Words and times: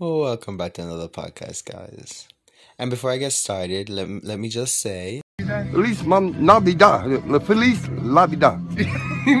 Welcome 0.00 0.56
back 0.56 0.72
to 0.74 0.82
another 0.82 1.08
podcast, 1.08 1.66
guys. 1.66 2.26
And 2.78 2.88
before 2.88 3.10
I 3.10 3.18
get 3.18 3.34
started, 3.34 3.90
let, 3.90 4.08
let 4.24 4.38
me 4.38 4.48
just 4.48 4.80
say 4.80 5.20
Police 5.36 6.02
mom 6.04 6.32
nabida. 6.36 7.30
The 7.30 7.38
police 7.38 7.80
labida. 7.88 8.58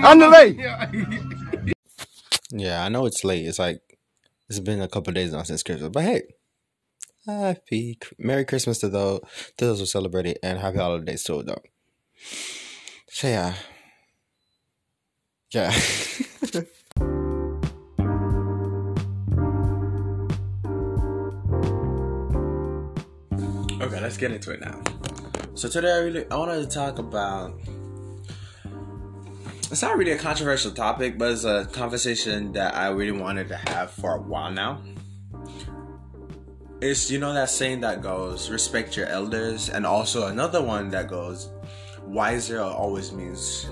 Andale. 0.04 1.72
Yeah, 2.52 2.84
I 2.84 2.90
know 2.90 3.06
it's 3.06 3.24
late. 3.24 3.46
It's 3.46 3.58
like 3.58 3.80
it's 4.50 4.60
been 4.60 4.82
a 4.82 4.88
couple 4.88 5.14
days 5.14 5.32
now 5.32 5.44
since 5.44 5.62
Christmas, 5.62 5.88
but 5.88 6.02
hey, 6.02 6.22
happy 7.24 7.98
Merry 8.18 8.44
Christmas 8.44 8.80
to 8.80 8.90
those 8.90 9.20
to 9.56 9.64
those 9.64 9.80
who 9.80 9.86
celebrate 9.86 10.26
it, 10.26 10.40
and 10.42 10.58
happy 10.58 10.76
holidays 10.76 11.24
to 11.24 11.42
them. 11.42 11.60
So 13.08 13.28
yeah, 13.28 13.54
yeah. 15.52 15.72
let's 24.10 24.18
get 24.18 24.32
into 24.32 24.50
it 24.50 24.60
now. 24.60 24.82
So 25.54 25.68
today, 25.68 25.92
I 25.92 25.98
really 25.98 26.28
I 26.32 26.36
wanted 26.36 26.68
to 26.68 26.74
talk 26.74 26.98
about. 26.98 27.54
It's 29.70 29.82
not 29.82 29.96
really 29.96 30.10
a 30.10 30.18
controversial 30.18 30.72
topic, 30.72 31.16
but 31.16 31.30
it's 31.30 31.44
a 31.44 31.64
conversation 31.66 32.50
that 32.54 32.74
I 32.74 32.88
really 32.88 33.12
wanted 33.12 33.46
to 33.50 33.56
have 33.56 33.92
for 33.92 34.16
a 34.16 34.20
while 34.20 34.50
now. 34.50 34.82
It's 36.80 37.08
you 37.08 37.20
know 37.20 37.32
that 37.34 37.50
saying 37.50 37.82
that 37.82 38.02
goes 38.02 38.50
respect 38.50 38.96
your 38.96 39.06
elders, 39.06 39.68
and 39.68 39.86
also 39.86 40.26
another 40.26 40.60
one 40.60 40.90
that 40.90 41.06
goes 41.06 41.48
wiser 42.02 42.60
always 42.60 43.12
means 43.12 43.68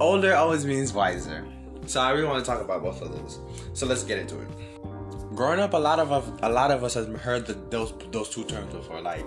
older 0.00 0.34
always 0.34 0.64
means 0.64 0.94
wiser. 0.94 1.44
So 1.84 2.00
I 2.00 2.12
really 2.12 2.26
want 2.26 2.42
to 2.42 2.50
talk 2.50 2.62
about 2.62 2.82
both 2.82 3.02
of 3.02 3.12
those. 3.12 3.40
So 3.74 3.84
let's 3.84 4.04
get 4.04 4.18
into 4.18 4.40
it. 4.40 4.48
Growing 5.36 5.60
up, 5.60 5.74
a 5.74 5.76
lot 5.76 5.98
of 5.98 6.10
us, 6.12 6.24
a 6.42 6.50
lot 6.50 6.70
of 6.70 6.82
us 6.82 6.94
have 6.94 7.14
heard 7.20 7.46
the, 7.46 7.52
those 7.68 7.92
those 8.10 8.30
two 8.30 8.42
terms 8.44 8.72
before, 8.72 9.02
like 9.02 9.26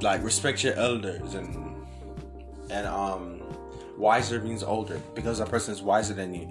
like 0.00 0.24
respect 0.24 0.64
your 0.64 0.72
elders 0.74 1.34
and 1.34 1.76
and 2.70 2.86
um 2.86 3.42
wiser 3.98 4.40
means 4.40 4.62
older 4.62 4.98
because 5.14 5.40
a 5.40 5.46
person 5.46 5.74
is 5.74 5.82
wiser 5.82 6.14
than 6.14 6.34
you. 6.34 6.50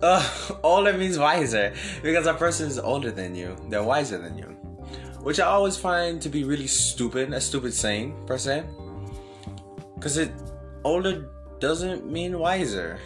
Uh, 0.00 0.22
older 0.62 0.92
means 0.92 1.18
wiser 1.18 1.74
because 2.00 2.28
a 2.28 2.34
person 2.34 2.68
is 2.68 2.78
older 2.78 3.10
than 3.10 3.34
you. 3.34 3.56
They're 3.68 3.82
wiser 3.82 4.18
than 4.18 4.38
you, 4.38 4.46
which 5.22 5.40
I 5.40 5.46
always 5.46 5.76
find 5.76 6.22
to 6.22 6.28
be 6.28 6.44
really 6.44 6.68
stupid. 6.68 7.32
A 7.32 7.40
stupid 7.40 7.74
saying 7.74 8.14
per 8.26 8.38
se, 8.38 8.62
because 9.96 10.16
it 10.18 10.30
older 10.84 11.30
doesn't 11.58 12.06
mean 12.08 12.38
wiser. 12.38 13.00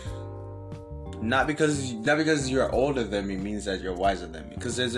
Not 1.22 1.46
because 1.46 1.92
not 1.92 2.18
because 2.18 2.50
you're 2.50 2.70
older 2.74 3.04
than 3.04 3.28
me 3.28 3.36
means 3.36 3.64
that 3.66 3.80
you're 3.80 3.94
wiser 3.94 4.26
than 4.26 4.48
me. 4.48 4.56
Because 4.56 4.76
there's, 4.76 4.94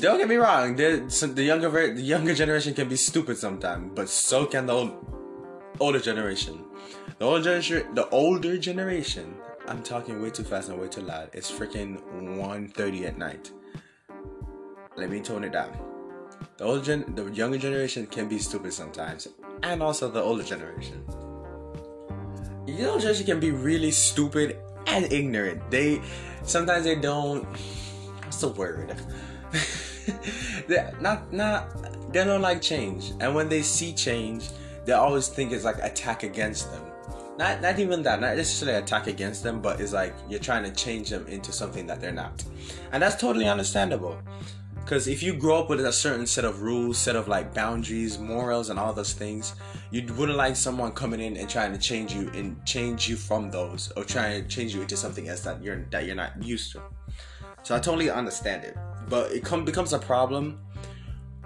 don't 0.00 0.18
get 0.18 0.28
me 0.28 0.36
wrong, 0.36 0.76
there's, 0.76 1.20
the 1.20 1.42
younger 1.42 1.68
the 1.92 2.00
younger 2.00 2.32
generation 2.32 2.74
can 2.74 2.88
be 2.88 2.94
stupid 2.94 3.36
sometimes, 3.36 3.90
but 3.92 4.08
so 4.08 4.46
can 4.46 4.66
the 4.66 4.72
old, 4.72 4.92
older 5.80 5.98
generation. 5.98 6.64
The 7.18 7.24
older 7.24 7.42
generation, 7.42 7.94
the 7.94 8.08
older 8.10 8.56
generation. 8.56 9.34
I'm 9.66 9.82
talking 9.82 10.22
way 10.22 10.30
too 10.30 10.44
fast 10.44 10.68
and 10.68 10.80
way 10.80 10.88
too 10.88 11.02
loud. 11.02 11.28
It's 11.32 11.50
freaking 11.50 12.00
1.30 12.22 13.06
at 13.06 13.18
night. 13.18 13.50
Let 14.96 15.10
me 15.10 15.20
tone 15.20 15.44
it 15.44 15.52
down. 15.52 15.76
The 16.56 16.64
older 16.64 16.84
gen, 16.84 17.14
the 17.16 17.24
younger 17.32 17.58
generation 17.58 18.06
can 18.06 18.28
be 18.28 18.38
stupid 18.38 18.72
sometimes, 18.72 19.28
and 19.64 19.82
also 19.82 20.08
the 20.08 20.22
older 20.22 20.44
generation. 20.44 21.04
The 22.64 22.72
younger 22.72 23.00
generation 23.00 23.26
can 23.26 23.40
be 23.40 23.50
really 23.50 23.90
stupid 23.90 24.56
and 24.88 25.12
ignorant. 25.12 25.70
They 25.70 26.00
sometimes 26.42 26.84
they 26.84 26.96
don't. 26.96 27.44
What's 28.24 28.40
the 28.40 28.48
word? 28.48 28.94
they 30.68 30.90
not 31.00 31.32
not 31.32 32.12
they 32.12 32.24
don't 32.24 32.42
like 32.42 32.62
change, 32.62 33.12
and 33.20 33.34
when 33.34 33.48
they 33.48 33.62
see 33.62 33.92
change, 33.92 34.48
they 34.84 34.92
always 34.92 35.28
think 35.28 35.52
it's 35.52 35.64
like 35.64 35.78
attack 35.82 36.22
against 36.22 36.70
them. 36.72 36.84
Not 37.38 37.62
not 37.62 37.78
even 37.78 38.02
that, 38.02 38.20
not 38.20 38.36
necessarily 38.36 38.78
attack 38.78 39.06
against 39.06 39.42
them, 39.42 39.60
but 39.60 39.80
it's 39.80 39.92
like 39.92 40.14
you're 40.28 40.40
trying 40.40 40.64
to 40.64 40.72
change 40.72 41.10
them 41.10 41.26
into 41.28 41.52
something 41.52 41.86
that 41.86 42.00
they're 42.00 42.12
not, 42.12 42.44
and 42.92 43.02
that's 43.02 43.16
totally 43.16 43.46
understandable. 43.46 44.18
Because 44.88 45.06
if 45.06 45.22
you 45.22 45.34
grow 45.34 45.58
up 45.58 45.68
with 45.68 45.84
a 45.84 45.92
certain 45.92 46.26
set 46.26 46.46
of 46.46 46.62
rules, 46.62 46.96
set 46.96 47.14
of 47.14 47.28
like 47.28 47.52
boundaries, 47.52 48.18
morals, 48.18 48.70
and 48.70 48.78
all 48.78 48.94
those 48.94 49.12
things, 49.12 49.54
you 49.90 50.02
wouldn't 50.14 50.38
like 50.38 50.56
someone 50.56 50.92
coming 50.92 51.20
in 51.20 51.36
and 51.36 51.46
trying 51.46 51.72
to 51.72 51.78
change 51.78 52.14
you 52.14 52.30
and 52.30 52.56
change 52.64 53.06
you 53.06 53.14
from 53.14 53.50
those, 53.50 53.92
or 53.98 54.04
trying 54.04 54.42
to 54.42 54.48
change 54.48 54.74
you 54.74 54.80
into 54.80 54.96
something 54.96 55.28
else 55.28 55.42
that 55.42 55.62
you're 55.62 55.84
that 55.90 56.06
you're 56.06 56.16
not 56.16 56.42
used 56.42 56.72
to. 56.72 56.80
So 57.64 57.76
I 57.76 57.80
totally 57.80 58.08
understand 58.08 58.64
it, 58.64 58.78
but 59.10 59.30
it 59.30 59.44
come, 59.44 59.66
becomes 59.66 59.92
a 59.92 59.98
problem 59.98 60.58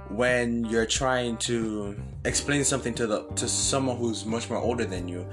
when 0.08 0.64
you're 0.66 0.86
trying 0.86 1.36
to 1.38 2.00
explain 2.24 2.62
something 2.62 2.94
to 2.94 3.08
the 3.08 3.24
to 3.34 3.48
someone 3.48 3.96
who's 3.96 4.24
much 4.24 4.50
more 4.50 4.60
older 4.60 4.84
than 4.84 5.08
you, 5.08 5.26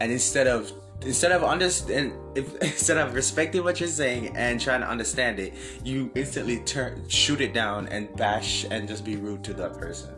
and 0.00 0.10
instead 0.10 0.46
of 0.46 0.72
instead 1.02 1.32
of 1.32 1.42
understand 1.42 2.12
if, 2.34 2.54
instead 2.62 2.98
of 2.98 3.14
respecting 3.14 3.64
what 3.64 3.80
you're 3.80 3.88
saying 3.88 4.36
and 4.36 4.60
trying 4.60 4.80
to 4.80 4.88
understand 4.88 5.38
it 5.38 5.54
you 5.84 6.10
instantly 6.14 6.58
turn 6.60 7.06
shoot 7.08 7.40
it 7.40 7.54
down 7.54 7.86
and 7.88 8.14
bash 8.16 8.64
and 8.70 8.88
just 8.88 9.04
be 9.04 9.16
rude 9.16 9.42
to 9.44 9.54
that 9.54 9.74
person. 9.74 10.14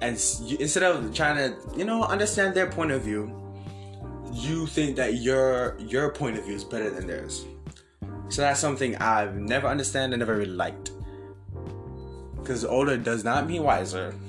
And 0.00 0.18
you, 0.42 0.56
instead 0.58 0.82
of 0.82 1.14
trying 1.14 1.36
to 1.36 1.56
you 1.76 1.84
know 1.84 2.04
understand 2.04 2.54
their 2.54 2.66
point 2.66 2.90
of 2.90 3.02
view 3.02 3.36
you 4.32 4.66
think 4.66 4.96
that 4.96 5.14
your 5.14 5.76
your 5.78 6.10
point 6.10 6.38
of 6.38 6.44
view 6.44 6.54
is 6.54 6.64
better 6.64 6.90
than 6.90 7.06
theirs. 7.06 7.44
So 8.28 8.42
that's 8.42 8.60
something 8.60 8.96
i've 8.96 9.36
never 9.36 9.66
understand 9.66 10.12
and 10.12 10.20
never 10.20 10.36
really 10.36 10.50
liked. 10.50 10.92
Because 12.36 12.64
older 12.64 12.96
does 12.96 13.24
not 13.24 13.46
mean 13.46 13.62
wiser. 13.62 14.14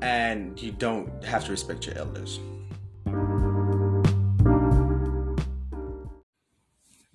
And 0.00 0.62
you 0.62 0.70
don't 0.70 1.24
have 1.24 1.44
to 1.46 1.50
respect 1.50 1.84
your 1.84 1.98
elders 1.98 2.38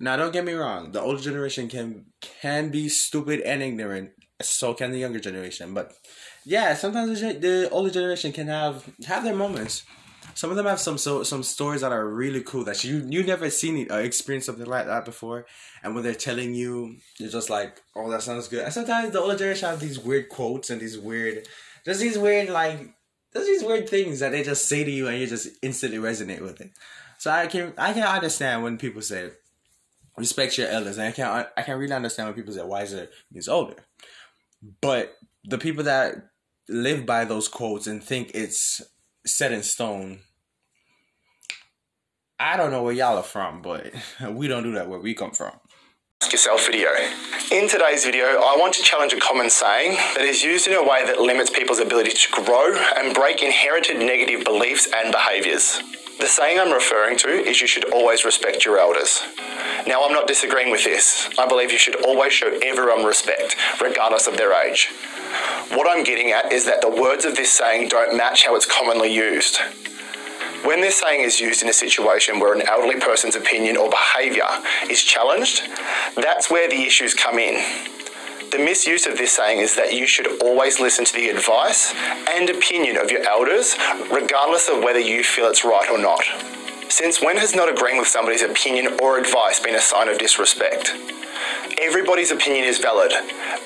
Now, 0.04 0.16
don't 0.16 0.34
get 0.34 0.44
me 0.44 0.52
wrong. 0.52 0.92
The 0.92 1.00
older 1.00 1.22
generation 1.22 1.66
can 1.66 2.04
can 2.20 2.70
be 2.70 2.90
stupid 2.90 3.40
and 3.40 3.62
ignorant. 3.62 4.10
So 4.42 4.74
can 4.74 4.90
the 4.92 4.98
younger 4.98 5.18
generation. 5.18 5.72
But 5.72 5.94
yeah, 6.44 6.74
sometimes 6.74 7.22
the, 7.22 7.32
the 7.32 7.70
older 7.70 7.88
generation 7.88 8.30
can 8.30 8.48
have 8.48 8.84
have 9.06 9.24
their 9.24 9.34
moments. 9.34 9.82
Some 10.34 10.50
of 10.50 10.56
them 10.56 10.66
have 10.66 10.78
some 10.78 10.98
so 10.98 11.22
some 11.22 11.42
stories 11.42 11.80
that 11.80 11.90
are 11.90 12.06
really 12.06 12.42
cool 12.42 12.64
that 12.64 12.84
you 12.84 13.06
you 13.08 13.22
never 13.22 13.48
seen 13.48 13.90
or 13.90 14.00
experienced 14.00 14.44
something 14.44 14.66
like 14.66 14.84
that 14.84 15.06
before. 15.06 15.46
And 15.82 15.94
when 15.94 16.04
they're 16.04 16.14
telling 16.28 16.54
you, 16.54 16.96
you're 17.18 17.30
just 17.30 17.48
like, 17.48 17.80
oh, 17.96 18.10
that 18.10 18.20
sounds 18.20 18.48
good. 18.48 18.64
And 18.64 18.74
sometimes 18.74 19.10
the 19.12 19.20
older 19.20 19.38
generation 19.38 19.70
have 19.70 19.80
these 19.80 19.98
weird 19.98 20.28
quotes 20.28 20.68
and 20.68 20.82
these 20.82 20.98
weird, 20.98 21.48
just 21.86 22.00
these 22.00 22.18
weird 22.18 22.50
like, 22.50 22.78
just 23.32 23.46
these 23.46 23.64
weird 23.64 23.88
things 23.88 24.20
that 24.20 24.32
they 24.32 24.42
just 24.42 24.68
say 24.68 24.84
to 24.84 24.90
you 24.90 25.08
and 25.08 25.18
you 25.18 25.26
just 25.26 25.48
instantly 25.62 25.98
resonate 25.98 26.42
with 26.42 26.60
it. 26.60 26.72
So 27.16 27.30
I 27.30 27.46
can 27.46 27.72
I 27.78 27.94
can 27.94 28.02
understand 28.02 28.62
when 28.62 28.76
people 28.76 29.00
say 29.00 29.30
respect 30.16 30.58
your 30.58 30.68
elders. 30.68 30.98
And 30.98 31.08
I 31.08 31.12
can't 31.12 31.48
I 31.56 31.62
can't 31.62 31.78
really 31.78 31.92
understand 31.92 32.28
when 32.28 32.34
people 32.34 32.54
say 32.54 32.62
wiser 32.62 33.08
means 33.30 33.48
older. 33.48 33.76
But 34.80 35.14
the 35.44 35.58
people 35.58 35.84
that 35.84 36.14
live 36.68 37.04
by 37.04 37.24
those 37.24 37.48
quotes 37.48 37.86
and 37.86 38.02
think 38.02 38.30
it's 38.34 38.80
set 39.26 39.52
in 39.52 39.62
stone, 39.62 40.20
I 42.38 42.56
don't 42.56 42.70
know 42.70 42.82
where 42.82 42.94
y'all 42.94 43.18
are 43.18 43.22
from, 43.22 43.62
but 43.62 43.92
we 44.30 44.48
don't 44.48 44.62
do 44.62 44.72
that 44.72 44.88
where 44.88 45.00
we 45.00 45.14
come 45.14 45.32
from. 45.32 45.52
Ask 46.24 46.32
yourself 46.32 46.64
video. 46.64 46.88
In 47.52 47.68
today's 47.68 48.06
video, 48.06 48.24
I 48.24 48.56
want 48.58 48.72
to 48.74 48.82
challenge 48.82 49.12
a 49.12 49.20
common 49.20 49.50
saying 49.50 49.98
that 50.16 50.24
is 50.24 50.42
used 50.42 50.66
in 50.66 50.72
a 50.72 50.82
way 50.82 51.04
that 51.04 51.20
limits 51.20 51.50
people's 51.50 51.80
ability 51.80 52.12
to 52.12 52.28
grow 52.30 52.74
and 52.96 53.14
break 53.14 53.42
inherited 53.42 53.98
negative 53.98 54.42
beliefs 54.42 54.88
and 54.90 55.12
behaviours. 55.12 55.82
The 56.18 56.26
saying 56.26 56.58
I'm 56.58 56.72
referring 56.72 57.18
to 57.18 57.28
is 57.28 57.60
you 57.60 57.66
should 57.66 57.92
always 57.92 58.24
respect 58.24 58.64
your 58.64 58.78
elders. 58.78 59.20
Now, 59.86 60.02
I'm 60.02 60.14
not 60.14 60.26
disagreeing 60.26 60.70
with 60.70 60.82
this. 60.82 61.28
I 61.38 61.46
believe 61.46 61.70
you 61.70 61.76
should 61.76 62.02
always 62.02 62.32
show 62.32 62.58
everyone 62.64 63.04
respect, 63.04 63.56
regardless 63.78 64.26
of 64.26 64.38
their 64.38 64.54
age. 64.66 64.88
What 65.74 65.86
I'm 65.86 66.04
getting 66.04 66.30
at 66.30 66.50
is 66.50 66.64
that 66.64 66.80
the 66.80 66.88
words 66.88 67.26
of 67.26 67.36
this 67.36 67.52
saying 67.52 67.88
don't 67.88 68.16
match 68.16 68.46
how 68.46 68.56
it's 68.56 68.64
commonly 68.64 69.12
used. 69.12 69.58
When 70.64 70.80
this 70.80 70.96
saying 70.96 71.20
is 71.20 71.40
used 71.40 71.62
in 71.62 71.68
a 71.68 71.74
situation 71.74 72.40
where 72.40 72.54
an 72.54 72.66
elderly 72.66 72.98
person's 72.98 73.36
opinion 73.36 73.76
or 73.76 73.90
behaviour 73.90 74.48
is 74.88 75.02
challenged, 75.02 75.60
that's 76.16 76.50
where 76.50 76.70
the 76.70 76.82
issues 76.82 77.12
come 77.12 77.38
in. 77.38 77.62
The 78.50 78.56
misuse 78.58 79.06
of 79.06 79.18
this 79.18 79.32
saying 79.32 79.58
is 79.58 79.76
that 79.76 79.92
you 79.92 80.06
should 80.06 80.42
always 80.42 80.80
listen 80.80 81.04
to 81.04 81.12
the 81.12 81.28
advice 81.28 81.92
and 82.30 82.48
opinion 82.48 82.96
of 82.96 83.10
your 83.10 83.28
elders, 83.28 83.76
regardless 84.10 84.70
of 84.70 84.82
whether 84.82 84.98
you 84.98 85.22
feel 85.22 85.50
it's 85.50 85.66
right 85.66 85.90
or 85.90 85.98
not. 85.98 86.24
Since 86.88 87.20
when 87.20 87.36
has 87.36 87.54
not 87.54 87.68
agreeing 87.68 87.98
with 87.98 88.08
somebody's 88.08 88.42
opinion 88.42 88.98
or 89.02 89.18
advice 89.18 89.60
been 89.60 89.74
a 89.74 89.82
sign 89.82 90.08
of 90.08 90.16
disrespect? 90.16 90.94
Everybody's 91.84 92.30
opinion 92.30 92.64
is 92.64 92.78
valid, 92.78 93.12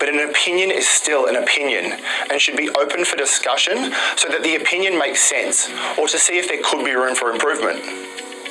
but 0.00 0.09
an 0.09 0.19
opinion 0.29 0.73
is 0.73 0.88
still 0.88 1.26
an 1.26 1.37
opinion 1.37 2.00
and 2.29 2.41
should 2.41 2.56
be 2.56 2.69
open 2.70 3.05
for 3.05 3.17
discussion 3.17 3.94
so 4.17 4.29
that 4.29 4.43
the 4.43 4.56
opinion 4.56 4.99
makes 4.99 5.20
sense 5.20 5.70
or 5.97 6.09
to 6.09 6.19
see 6.19 6.37
if 6.37 6.49
there 6.49 6.61
could 6.65 6.85
be 6.85 6.97
room 6.97 7.15
for 7.15 7.31
improvement. 7.31 7.79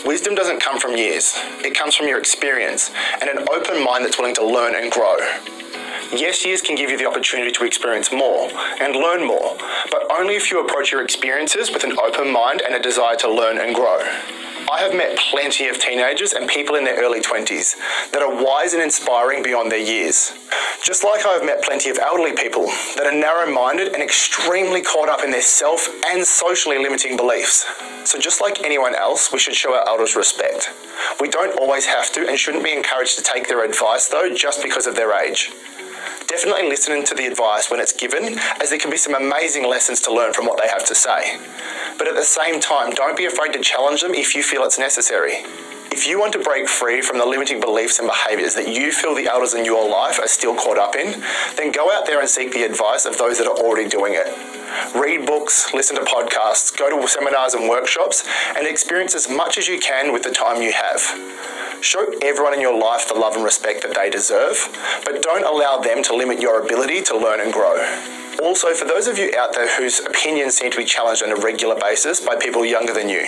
Wisdom 0.05 0.35
doesn't 0.35 0.61
come 0.61 0.79
from 0.79 0.95
years, 0.95 1.33
it 1.65 1.75
comes 1.75 1.95
from 1.95 2.07
your 2.07 2.17
experience 2.17 2.91
and 3.19 3.29
an 3.29 3.45
open 3.51 3.83
mind 3.83 4.05
that's 4.05 4.17
willing 4.17 4.35
to 4.35 4.45
learn 4.45 4.73
and 4.73 4.89
grow. 4.89 5.17
Yes, 6.15 6.45
years 6.45 6.61
can 6.61 6.77
give 6.77 6.89
you 6.89 6.97
the 6.97 7.05
opportunity 7.05 7.51
to 7.51 7.65
experience 7.65 8.09
more 8.09 8.49
and 8.79 8.95
learn 8.95 9.27
more, 9.27 9.57
but 9.91 10.09
only 10.17 10.35
if 10.35 10.49
you 10.49 10.63
approach 10.63 10.93
your 10.93 11.03
experiences 11.03 11.71
with 11.71 11.83
an 11.83 11.91
open 12.05 12.31
mind 12.31 12.61
and 12.65 12.73
a 12.73 12.79
desire 12.79 13.17
to 13.17 13.29
learn 13.29 13.57
and 13.57 13.75
grow. 13.75 13.99
I 14.69 14.79
have 14.79 14.93
met 14.93 15.17
plenty 15.31 15.69
of 15.69 15.79
teenagers 15.79 16.33
and 16.33 16.49
people 16.49 16.75
in 16.75 16.83
their 16.83 17.01
early 17.01 17.21
20s 17.21 17.75
that 18.11 18.21
are 18.21 18.43
wise 18.43 18.73
and 18.73 18.83
inspiring 18.83 19.41
beyond 19.41 19.71
their 19.71 19.79
years. 19.79 20.33
Just 20.83 21.05
like 21.05 21.25
I 21.25 21.33
have 21.33 21.45
met 21.45 21.63
plenty 21.63 21.89
of 21.89 21.97
elderly 21.97 22.33
people 22.33 22.65
that 22.97 23.05
are 23.05 23.17
narrow 23.17 23.49
minded 23.49 23.93
and 23.93 24.03
extremely 24.03 24.81
caught 24.81 25.07
up 25.07 25.23
in 25.23 25.31
their 25.31 25.41
self 25.41 25.87
and 26.07 26.25
socially 26.25 26.77
limiting 26.77 27.15
beliefs. 27.15 27.65
So, 28.03 28.19
just 28.19 28.41
like 28.41 28.63
anyone 28.63 28.93
else, 28.93 29.31
we 29.31 29.39
should 29.39 29.55
show 29.55 29.73
our 29.73 29.87
elders 29.87 30.17
respect. 30.17 30.69
We 31.21 31.29
don't 31.29 31.57
always 31.59 31.85
have 31.85 32.11
to 32.13 32.27
and 32.27 32.37
shouldn't 32.37 32.63
be 32.65 32.73
encouraged 32.73 33.17
to 33.17 33.23
take 33.23 33.47
their 33.47 33.63
advice 33.63 34.09
though 34.09 34.33
just 34.35 34.61
because 34.61 34.85
of 34.85 34.95
their 34.95 35.13
age. 35.13 35.49
Definitely 36.27 36.67
listen 36.67 37.05
to 37.05 37.15
the 37.15 37.25
advice 37.25 37.71
when 37.71 37.79
it's 37.79 37.93
given, 37.93 38.37
as 38.61 38.69
there 38.69 38.79
can 38.79 38.91
be 38.91 38.97
some 38.97 39.15
amazing 39.15 39.65
lessons 39.67 40.01
to 40.01 40.13
learn 40.13 40.33
from 40.33 40.45
what 40.45 40.61
they 40.61 40.67
have 40.67 40.85
to 40.85 40.93
say. 40.95 41.39
But 41.97 42.07
at 42.07 42.15
the 42.15 42.23
same 42.23 42.59
time, 42.59 42.91
don't 42.91 43.17
be 43.17 43.25
afraid 43.25 43.53
to 43.53 43.59
challenge 43.59 44.01
them 44.01 44.13
if 44.13 44.35
you 44.35 44.43
feel 44.43 44.63
it's 44.63 44.79
necessary. 44.79 45.43
If 45.89 46.05
you 46.05 46.19
want 46.19 46.33
to 46.33 46.39
break 46.39 46.67
free 46.67 47.01
from 47.01 47.17
the 47.17 47.25
limiting 47.25 47.59
beliefs 47.59 47.97
and 47.97 48.07
behaviours 48.07 48.53
that 48.53 48.67
you 48.67 48.91
feel 48.91 49.15
the 49.15 49.27
elders 49.27 49.55
in 49.55 49.65
your 49.65 49.89
life 49.89 50.19
are 50.19 50.27
still 50.27 50.53
caught 50.53 50.77
up 50.77 50.95
in, 50.95 51.23
then 51.55 51.71
go 51.71 51.91
out 51.91 52.05
there 52.05 52.19
and 52.19 52.29
seek 52.29 52.51
the 52.51 52.63
advice 52.63 53.05
of 53.05 53.17
those 53.17 53.39
that 53.39 53.47
are 53.47 53.57
already 53.57 53.89
doing 53.89 54.13
it. 54.15 54.27
Read 54.95 55.25
books, 55.25 55.73
listen 55.73 55.95
to 55.95 56.03
podcasts, 56.03 56.75
go 56.77 56.89
to 56.89 57.07
seminars 57.07 57.55
and 57.55 57.67
workshops, 57.67 58.27
and 58.55 58.67
experience 58.67 59.15
as 59.15 59.27
much 59.27 59.57
as 59.57 59.67
you 59.67 59.79
can 59.79 60.13
with 60.13 60.21
the 60.21 60.31
time 60.31 60.61
you 60.61 60.71
have. 60.71 61.01
Show 61.81 62.05
everyone 62.21 62.53
in 62.53 62.61
your 62.61 62.77
life 62.77 63.07
the 63.07 63.15
love 63.15 63.35
and 63.35 63.43
respect 63.43 63.81
that 63.81 63.95
they 63.95 64.09
deserve, 64.09 64.69
but 65.03 65.23
don't 65.23 65.45
allow 65.45 65.77
them 65.79 66.03
to 66.03 66.15
limit 66.15 66.39
your 66.39 66.61
ability 66.61 67.01
to 67.03 67.17
learn 67.17 67.39
and 67.39 67.51
grow. 67.51 67.75
Also, 68.41 68.73
for 68.73 68.85
those 68.85 69.07
of 69.07 69.17
you 69.17 69.31
out 69.37 69.53
there 69.53 69.67
whose 69.77 69.99
opinions 69.99 70.55
seem 70.55 70.69
to 70.69 70.77
be 70.77 70.85
challenged 70.85 71.23
on 71.23 71.31
a 71.31 71.35
regular 71.35 71.75
basis 71.79 72.23
by 72.23 72.35
people 72.35 72.63
younger 72.65 72.93
than 72.93 73.09
you, 73.09 73.25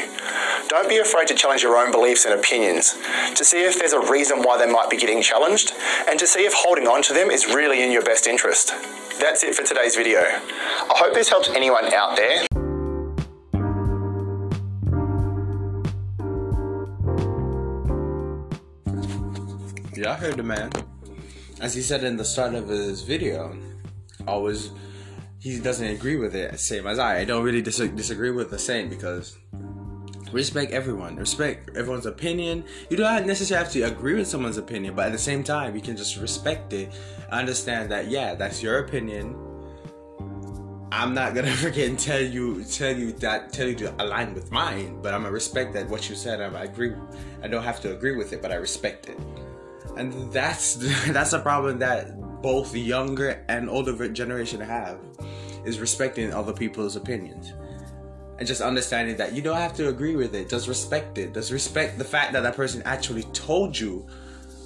don't 0.67 0.88
be 0.88 0.97
afraid 0.97 1.27
to 1.27 1.33
challenge 1.33 1.63
your 1.63 1.77
own 1.77 1.91
beliefs 1.91 2.25
and 2.25 2.33
opinions 2.33 2.95
to 3.35 3.44
see 3.44 3.63
if 3.63 3.79
there's 3.79 3.94
a 3.94 4.11
reason 4.11 4.44
why 4.44 4.57
they 4.57 4.71
might 4.71 4.89
be 4.89 4.97
getting 4.97 5.21
challenged 5.21 5.73
and 6.07 6.19
to 6.19 6.27
see 6.27 6.41
if 6.41 6.53
holding 6.53 6.88
on 6.88 7.01
to 7.01 7.13
them 7.13 7.31
is 7.31 7.47
really 7.47 7.83
in 7.83 7.91
your 7.91 8.03
best 8.03 8.27
interest. 8.27 8.73
That's 9.19 9.44
it 9.44 9.56
for 9.56 9.63
today's 9.63 9.95
video. 9.95 10.19
I 10.19 10.94
hope 10.95 11.13
this 11.13 11.29
helps 11.29 11.50
anyone 11.50 11.91
out 11.94 12.15
there 12.15 12.45
Yeah, 20.00 20.13
I 20.13 20.15
heard 20.15 20.38
the 20.38 20.44
man. 20.44 20.71
As 21.59 21.75
he 21.75 21.81
said 21.81 22.06
in 22.06 22.15
the 22.15 22.23
start 22.23 22.53
of 22.53 22.69
his 22.69 23.01
video, 23.01 23.53
always 24.25 24.71
he 25.39 25.59
doesn't 25.59 25.88
agree 25.88 26.18
with 26.18 26.36
it, 26.36 26.59
same 26.59 26.86
as 26.86 27.00
I. 27.00 27.19
I 27.19 27.25
don't 27.25 27.44
really 27.44 27.62
dis- 27.62 27.77
disagree 27.77 28.31
with 28.31 28.51
the 28.51 28.59
same 28.59 28.89
because 28.89 29.38
respect 30.31 30.71
everyone, 30.71 31.15
respect 31.15 31.75
everyone's 31.75 32.06
opinion. 32.06 32.65
You 32.89 32.97
don't 32.97 33.25
necessarily 33.25 33.63
have 33.63 33.74
to 33.74 33.81
agree 33.83 34.15
with 34.15 34.27
someone's 34.27 34.57
opinion, 34.57 34.95
but 34.95 35.07
at 35.07 35.12
the 35.13 35.18
same 35.18 35.44
time, 35.44 35.75
you 35.75 35.81
can 35.81 35.95
just 35.95 36.18
respect 36.18 36.74
it. 36.74 36.91
Understand 37.31 37.89
that 37.91 38.09
yeah, 38.09 38.36
that's 38.36 38.62
your 38.62 38.80
opinion. 38.80 39.36
I'm 40.91 41.13
not 41.13 41.36
gonna 41.36 41.56
and 41.77 41.97
tell 41.97 42.21
you 42.21 42.63
tell 42.65 42.95
you 42.95 43.13
that 43.13 43.53
tell 43.53 43.68
you 43.68 43.75
to 43.75 44.03
align 44.03 44.33
with 44.33 44.51
mine, 44.51 45.01
but 45.01 45.13
I'm 45.13 45.21
gonna 45.21 45.31
respect 45.31 45.74
that 45.74 45.88
what 45.88 46.09
you 46.09 46.15
said. 46.15 46.42
I'm, 46.42 46.56
I 46.56 46.63
agree. 46.63 46.94
I 47.42 47.47
don't 47.47 47.63
have 47.63 47.80
to 47.81 47.94
agree 47.94 48.15
with 48.15 48.33
it, 48.33 48.42
but 48.42 48.51
I 48.51 48.56
respect 48.56 49.07
it 49.07 49.18
and 50.00 50.31
that's 50.31 50.75
that's 51.09 51.33
a 51.33 51.39
problem 51.39 51.77
that 51.80 52.42
both 52.42 52.75
younger 52.75 53.44
and 53.50 53.69
older 53.69 54.07
generation 54.09 54.62
have 54.62 54.97
is 55.69 55.80
respecting 55.80 56.33
other 56.33 56.54
people's 56.54 56.95
opinions 56.95 57.54
and 58.38 58.48
just 58.48 58.62
understanding 58.62 59.16
that 59.18 59.33
you 59.33 59.42
don't 59.42 59.57
have 59.57 59.74
to 59.75 59.89
agree 59.89 60.16
with 60.16 60.36
it 60.36 60.50
just 60.50 60.68
respect 60.68 61.18
it 61.18 61.33
just 61.33 61.51
respect 61.51 61.98
the 61.98 62.04
fact 62.04 62.33
that 62.33 62.42
that 62.42 62.56
person 62.56 62.81
actually 62.86 63.24
told 63.33 63.77
you 63.77 64.06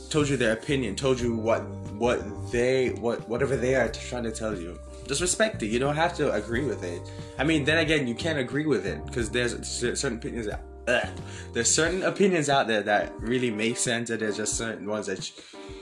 told 0.10 0.28
you 0.28 0.38
their 0.38 0.54
opinion 0.54 0.96
told 0.96 1.20
you 1.20 1.36
what 1.36 1.62
what 2.04 2.20
they 2.52 2.90
what 2.92 3.28
whatever 3.30 3.56
they 3.56 3.76
are 3.76 3.90
trying 3.90 4.24
to 4.24 4.32
tell 4.32 4.58
you 4.58 4.80
just 5.08 5.22
respect 5.22 5.62
it 5.62 5.68
you 5.68 5.80
don't 5.80 5.96
have 5.96 6.16
to 6.16 6.32
agree 6.34 6.66
with 6.66 6.84
it 6.84 7.02
i 7.38 7.44
mean 7.44 7.64
then 7.64 7.80
again 7.80 8.08
you 8.08 8.16
can't 8.16 8.40
agree 8.40 8.66
with 8.66 8.86
it 8.86 9.06
because 9.06 9.30
there's 9.30 9.68
certain 9.68 10.18
opinions 10.18 10.48
that 10.48 10.64
ugh. 10.88 11.08
there's 11.54 11.70
certain 11.70 12.04
opinions 12.04 12.50
out 12.50 12.68
there 12.68 12.82
that 12.84 13.14
really 13.20 13.52
make 13.52 13.78
sense, 13.78 14.10
and 14.10 14.22
there's 14.22 14.38
just 14.38 14.56
certain 14.56 14.88
ones 14.88 15.08
that 15.08 15.32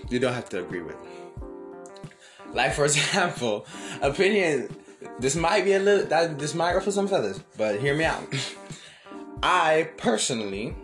you 0.09 0.19
don't 0.19 0.33
have 0.33 0.49
to 0.49 0.59
agree 0.59 0.81
with. 0.81 0.95
Like 2.53 2.73
for 2.73 2.85
example, 2.85 3.65
opinion. 4.01 4.75
This 5.19 5.35
might 5.35 5.65
be 5.65 5.73
a 5.73 5.79
little 5.79 6.05
that 6.07 6.37
this 6.37 6.53
might 6.53 6.73
ruffle 6.73 6.91
some 6.91 7.07
feathers, 7.07 7.39
but 7.57 7.79
hear 7.79 7.95
me 7.95 8.05
out. 8.05 8.23
I 9.43 9.89
personally 9.97 10.75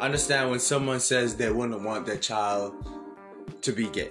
understand 0.00 0.50
when 0.50 0.60
someone 0.60 1.00
says 1.00 1.36
they 1.36 1.50
wouldn't 1.50 1.82
want 1.82 2.06
their 2.06 2.16
child 2.16 2.74
to 3.62 3.72
be 3.72 3.88
gay, 3.88 4.10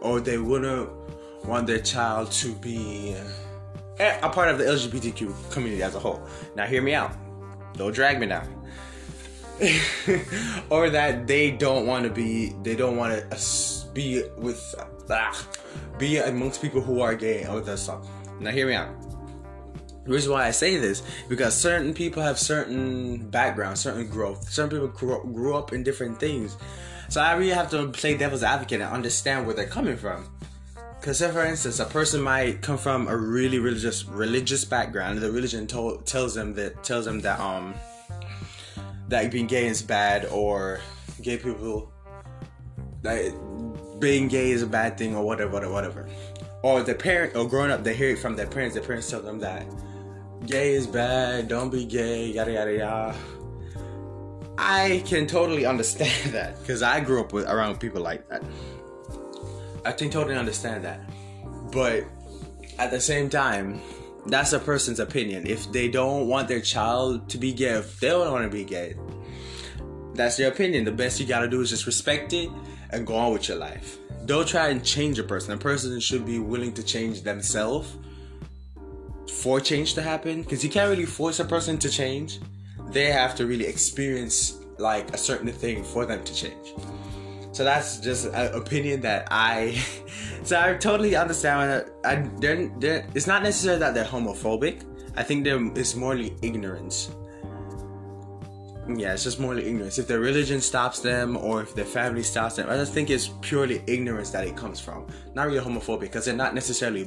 or 0.00 0.20
they 0.20 0.38
wouldn't 0.38 0.88
want 1.44 1.66
their 1.66 1.80
child 1.80 2.30
to 2.32 2.54
be 2.54 3.16
a 3.98 4.28
part 4.28 4.48
of 4.48 4.58
the 4.58 4.64
LGBTQ 4.64 5.52
community 5.52 5.82
as 5.82 5.94
a 5.94 5.98
whole. 5.98 6.26
Now, 6.54 6.66
hear 6.66 6.82
me 6.82 6.94
out 6.94 7.16
don't 7.76 7.94
drag 7.94 8.18
me 8.18 8.26
down. 8.26 8.48
or 10.70 10.90
that 10.90 11.26
they 11.26 11.50
don't 11.50 11.86
want 11.86 12.04
to 12.04 12.10
be, 12.10 12.54
they 12.62 12.76
don't 12.76 12.96
want 12.96 13.12
to 13.12 13.36
uh, 13.36 13.92
be 13.92 14.22
with, 14.36 14.74
be 15.98 16.18
amongst 16.18 16.62
people 16.62 16.80
who 16.80 17.00
are 17.00 17.14
gay 17.14 17.46
or 17.46 17.60
that 17.60 17.78
stuff. 17.78 18.06
Now, 18.40 18.50
hear 18.50 18.66
me 18.66 18.74
out. 18.74 18.88
The 20.04 20.12
reason 20.12 20.30
why 20.30 20.46
I 20.46 20.52
say 20.52 20.76
this 20.76 21.02
because 21.28 21.60
certain 21.60 21.92
people 21.92 22.22
have 22.22 22.38
certain 22.38 23.28
backgrounds, 23.28 23.80
certain 23.80 24.08
growth. 24.08 24.48
Certain 24.48 24.70
people 24.70 24.86
grew, 24.88 25.32
grew 25.34 25.56
up 25.56 25.72
in 25.72 25.82
different 25.82 26.20
things, 26.20 26.56
so 27.08 27.20
I 27.20 27.34
really 27.34 27.50
have 27.50 27.70
to 27.70 27.88
play 27.88 28.16
devil's 28.16 28.44
advocate 28.44 28.80
and 28.80 28.92
understand 28.92 29.46
where 29.46 29.54
they're 29.54 29.66
coming 29.66 29.96
from. 29.96 30.30
Because, 31.00 31.20
for 31.20 31.44
instance, 31.44 31.78
a 31.78 31.84
person 31.84 32.20
might 32.20 32.62
come 32.62 32.78
from 32.78 33.08
a 33.08 33.16
really 33.16 33.58
religious 33.58 34.04
religious 34.04 34.64
background. 34.64 35.18
The 35.18 35.30
religion 35.30 35.66
to- 35.68 36.00
tells 36.04 36.34
them 36.34 36.54
that 36.54 36.84
tells 36.84 37.04
them 37.04 37.20
that 37.20 37.40
um 37.40 37.74
that 39.08 39.30
being 39.30 39.46
gay 39.46 39.66
is 39.66 39.82
bad, 39.82 40.26
or 40.26 40.80
gay 41.22 41.36
people 41.36 41.92
that 43.02 43.32
being 43.98 44.28
gay 44.28 44.50
is 44.50 44.62
a 44.62 44.66
bad 44.66 44.98
thing, 44.98 45.16
or 45.16 45.24
whatever, 45.24 45.52
whatever, 45.52 45.72
whatever. 45.72 46.08
Or 46.62 46.82
the 46.82 46.94
parent, 46.94 47.36
or 47.36 47.48
growing 47.48 47.70
up, 47.70 47.84
they 47.84 47.94
hear 47.94 48.10
it 48.10 48.18
from 48.18 48.36
their 48.36 48.46
parents. 48.46 48.74
Their 48.74 48.84
parents 48.84 49.10
tell 49.10 49.22
them 49.22 49.38
that 49.40 49.66
gay 50.46 50.74
is 50.74 50.86
bad, 50.86 51.48
don't 51.48 51.70
be 51.70 51.84
gay, 51.84 52.26
yada 52.26 52.52
yada 52.52 52.72
yada. 52.72 53.16
I 54.58 55.02
can 55.06 55.26
totally 55.26 55.66
understand 55.66 56.32
that 56.32 56.58
because 56.60 56.82
I 56.82 57.00
grew 57.00 57.20
up 57.20 57.32
with 57.32 57.46
around 57.46 57.78
people 57.80 58.02
like 58.02 58.28
that. 58.28 58.42
I 59.84 59.92
can 59.92 60.10
totally 60.10 60.36
understand 60.36 60.84
that. 60.84 61.00
But 61.70 62.04
at 62.78 62.90
the 62.90 63.00
same 63.00 63.30
time, 63.30 63.80
that's 64.26 64.52
a 64.52 64.58
person's 64.58 64.98
opinion. 64.98 65.46
If 65.46 65.70
they 65.70 65.88
don't 65.88 66.26
want 66.26 66.48
their 66.48 66.60
child 66.60 67.28
to 67.30 67.38
be 67.38 67.52
gay, 67.52 67.70
if 67.70 68.00
they 68.00 68.08
don't 68.08 68.32
want 68.32 68.44
to 68.44 68.50
be 68.50 68.64
gay, 68.64 68.96
that's 70.14 70.36
their 70.36 70.50
opinion. 70.50 70.84
The 70.84 70.92
best 70.92 71.20
you 71.20 71.26
gotta 71.26 71.48
do 71.48 71.60
is 71.60 71.70
just 71.70 71.86
respect 71.86 72.32
it 72.32 72.50
and 72.90 73.06
go 73.06 73.14
on 73.14 73.32
with 73.32 73.48
your 73.48 73.58
life. 73.58 73.98
Don't 74.26 74.46
try 74.46 74.68
and 74.68 74.84
change 74.84 75.18
a 75.18 75.24
person. 75.24 75.52
A 75.52 75.56
person 75.56 75.98
should 76.00 76.26
be 76.26 76.38
willing 76.38 76.72
to 76.74 76.82
change 76.82 77.22
themselves 77.22 77.96
for 79.40 79.60
change 79.60 79.94
to 79.94 80.02
happen. 80.02 80.42
Because 80.42 80.64
you 80.64 80.70
can't 80.70 80.90
really 80.90 81.06
force 81.06 81.40
a 81.40 81.44
person 81.44 81.78
to 81.78 81.88
change. 81.88 82.40
They 82.90 83.06
have 83.06 83.34
to 83.36 83.46
really 83.46 83.66
experience 83.66 84.58
like 84.78 85.12
a 85.14 85.18
certain 85.18 85.50
thing 85.52 85.84
for 85.84 86.06
them 86.06 86.24
to 86.24 86.34
change. 86.34 86.74
So 87.52 87.64
that's 87.64 88.00
just 88.00 88.26
an 88.26 88.54
opinion 88.54 89.00
that 89.00 89.28
I. 89.30 89.82
so 90.42 90.60
I 90.60 90.74
totally 90.74 91.16
understand. 91.16 91.70
That 91.70 91.90
I 92.04 92.28
they're, 92.38 92.68
they're, 92.78 93.06
it's 93.14 93.26
not 93.26 93.42
necessarily 93.42 93.80
that 93.80 93.94
they're 93.94 94.04
homophobic. 94.04 94.84
I 95.16 95.22
think 95.22 95.44
they're 95.44 95.64
it's 95.74 95.94
morely 95.94 96.36
ignorance. 96.42 97.10
Yeah, 98.88 99.14
it's 99.14 99.24
just 99.24 99.40
morely 99.40 99.66
ignorance. 99.66 99.98
If 99.98 100.06
their 100.06 100.20
religion 100.20 100.60
stops 100.60 101.00
them 101.00 101.36
or 101.36 101.62
if 101.62 101.74
their 101.74 101.84
family 101.84 102.22
stops 102.22 102.54
them, 102.54 102.70
I 102.70 102.76
just 102.76 102.92
think 102.92 103.10
it's 103.10 103.30
purely 103.40 103.82
ignorance 103.86 104.30
that 104.30 104.46
it 104.46 104.56
comes 104.56 104.78
from. 104.78 105.06
Not 105.34 105.48
really 105.48 105.58
homophobia 105.58 106.00
because 106.00 106.24
they're 106.24 106.36
not 106.36 106.54
necessarily. 106.54 107.04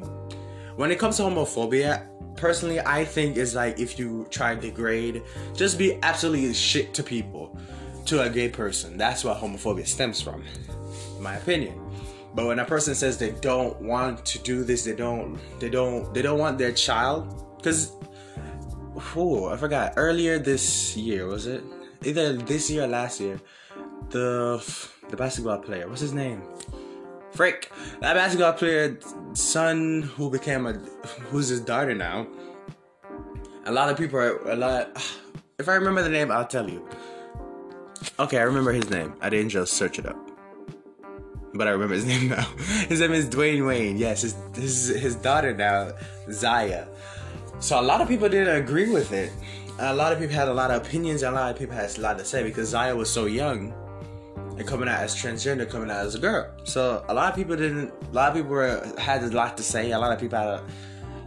When 0.76 0.92
it 0.92 1.00
comes 1.00 1.18
to 1.18 1.24
homophobia, 1.24 2.08
personally, 2.36 2.82
I 2.82 3.06
think 3.06 3.38
it's 3.38 3.56
like 3.56 3.80
if 3.80 3.98
you 3.98 4.28
try 4.30 4.56
to 4.56 4.62
degrade, 4.62 5.24
just 5.56 5.78
be 5.78 5.98
absolutely 6.04 6.54
shit 6.54 6.94
to 6.96 7.04
people 7.04 7.58
to 8.06 8.24
a 8.24 8.30
gay 8.30 8.50
person. 8.50 8.98
That's 8.98 9.24
what 9.24 9.38
homophobia 9.38 9.88
stems 9.88 10.22
from, 10.22 10.44
in 11.16 11.24
my 11.24 11.36
opinion. 11.36 11.80
But 12.34 12.46
when 12.48 12.60
a 12.60 12.66
person 12.66 12.94
says 12.94 13.18
they 13.18 13.32
don't 13.32 13.80
want 13.82 14.26
to 14.26 14.40
do 14.40 14.64
this, 14.64 14.84
they 14.84 14.96
don't, 14.96 15.40
they 15.60 15.70
don't, 15.70 16.14
they 16.14 16.22
don't 16.22 16.40
want 16.40 16.58
their 16.58 16.72
child, 16.72 17.56
because, 17.58 17.94
oh, 19.16 19.50
I 19.50 19.58
forgot. 19.58 19.94
Earlier 19.98 20.40
this 20.40 20.96
year 20.96 21.26
was 21.28 21.48
it? 21.48 21.64
Either 22.04 22.34
this 22.34 22.70
year 22.70 22.84
or 22.84 22.88
last 22.88 23.20
year, 23.20 23.40
the 24.10 24.64
the 25.10 25.18
basketball 25.18 25.60
player, 25.60 25.88
what's 25.88 26.02
his 26.02 26.14
name? 26.14 26.42
Frick, 27.32 27.72
that 28.02 28.14
basketball 28.14 28.54
player 28.54 28.98
son 29.34 30.04
who 30.16 30.30
became 30.30 30.66
a 30.66 30.74
who's 31.30 31.48
his 31.48 31.62
daughter 31.62 31.94
now. 31.94 32.28
A 33.66 33.72
lot 33.72 33.90
of 33.90 33.98
people 33.98 34.20
are 34.20 34.38
a 34.50 34.56
lot. 34.56 34.98
If 35.60 35.68
I 35.68 35.74
remember 35.74 36.02
the 36.02 36.10
name, 36.10 36.32
I'll 36.32 36.48
tell 36.48 36.70
you. 36.70 36.88
Okay, 38.18 38.38
I 38.38 38.44
remember 38.44 38.72
his 38.72 38.90
name. 38.90 39.14
I 39.20 39.30
didn't 39.30 39.50
just 39.50 39.74
search 39.74 40.00
it 40.00 40.06
up, 40.06 40.16
but 41.54 41.68
I 41.68 41.72
remember 41.72 41.96
his 41.96 42.06
name 42.14 42.30
now. 42.30 42.48
His 42.88 43.02
name 43.02 43.12
is 43.12 43.28
Dwayne 43.28 43.68
Wayne. 43.68 43.98
Yes, 43.98 44.22
his 44.22 44.36
his 44.56 44.88
his 44.88 45.16
daughter 45.16 45.54
now, 45.54 45.92
Zaya. 46.32 46.88
So 47.60 47.80
a 47.80 47.82
lot 47.82 48.00
of 48.00 48.08
people 48.08 48.30
didn't 48.30 48.56
agree 48.56 48.90
with 48.90 49.12
it. 49.12 49.34
A 49.80 49.94
lot 49.94 50.14
of 50.14 50.20
people 50.20 50.34
had 50.34 50.48
a 50.48 50.54
lot 50.54 50.72
of 50.72 50.86
opinions, 50.86 51.24
and 51.24 51.36
a 51.36 51.40
lot 51.40 51.52
of 51.52 51.60
people 51.60 51.76
had 51.76 51.98
a 51.98 52.02
lot 52.02 52.18
to 52.18 52.24
say 52.24 52.42
because 52.42 52.70
Zaya 52.70 52.96
was 52.96 53.10
so 53.10 53.26
young 53.26 53.74
and 54.58 54.66
coming 54.66 54.88
out 54.88 55.02
as 55.02 55.14
transgender, 55.14 55.70
coming 55.70 55.92
out 55.92 56.06
as 56.06 56.16
a 56.16 56.20
girl. 56.20 56.50
So 56.64 57.04
a 57.10 57.14
lot 57.14 57.30
of 57.30 57.36
people 57.36 57.58
didn't. 57.58 57.92
A 58.12 58.14
lot 58.14 58.30
of 58.30 58.36
people 58.36 58.52
were, 58.52 58.94
had 58.98 59.24
a 59.24 59.28
lot 59.28 59.58
to 59.58 59.64
say. 59.64 59.92
A 59.92 60.00
lot 60.00 60.14
of 60.14 60.20
people 60.20 60.38
had 60.38 60.48
a, 60.48 60.64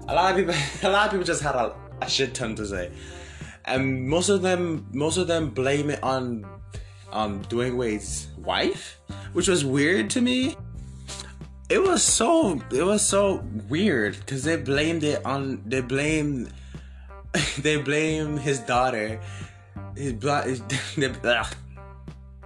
a 0.08 0.14
lot 0.14 0.30
of 0.32 0.36
people. 0.38 0.54
A 0.88 0.90
lot 0.90 1.06
of 1.06 1.12
people 1.12 1.26
just 1.26 1.42
had 1.42 1.54
a, 1.54 1.74
a 2.00 2.08
shit 2.08 2.34
ton 2.34 2.54
to 2.56 2.66
say, 2.66 2.90
and 3.66 4.08
most 4.08 4.30
of 4.30 4.40
them, 4.40 4.86
most 4.92 5.18
of 5.18 5.26
them 5.26 5.50
blame 5.50 5.90
it 5.90 6.02
on, 6.02 6.46
um, 7.12 7.44
Dwyane 7.44 7.76
Wade's 7.76 8.28
wife, 8.38 8.98
which 9.34 9.48
was 9.48 9.64
weird 9.66 10.08
to 10.10 10.22
me. 10.22 10.56
It 11.72 11.82
was 11.82 12.02
so. 12.02 12.60
It 12.70 12.82
was 12.82 13.00
so 13.00 13.42
weird 13.68 14.18
because 14.18 14.44
they 14.44 14.56
blamed 14.56 15.04
it 15.04 15.24
on. 15.24 15.62
They 15.64 15.80
blamed. 15.80 16.52
They 17.58 17.78
blame 17.78 18.36
his 18.36 18.58
daughter. 18.60 19.18
His 19.96 20.12
blood. 20.12 20.60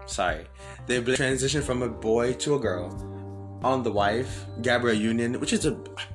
Sorry 0.07 0.47
they 0.87 1.01
blame, 1.01 1.17
transition 1.17 1.63
from 1.63 1.83
a 1.83 1.89
boy 1.89 2.35
to 2.35 2.55
a 2.55 2.59
girl 2.59 2.95
on 3.63 3.83
the 3.83 3.91
wife, 3.91 4.45
Gabrielle 4.63 4.97
Union, 4.97 5.41
which 5.41 5.53
is 5.53 5.67
a 5.67 5.73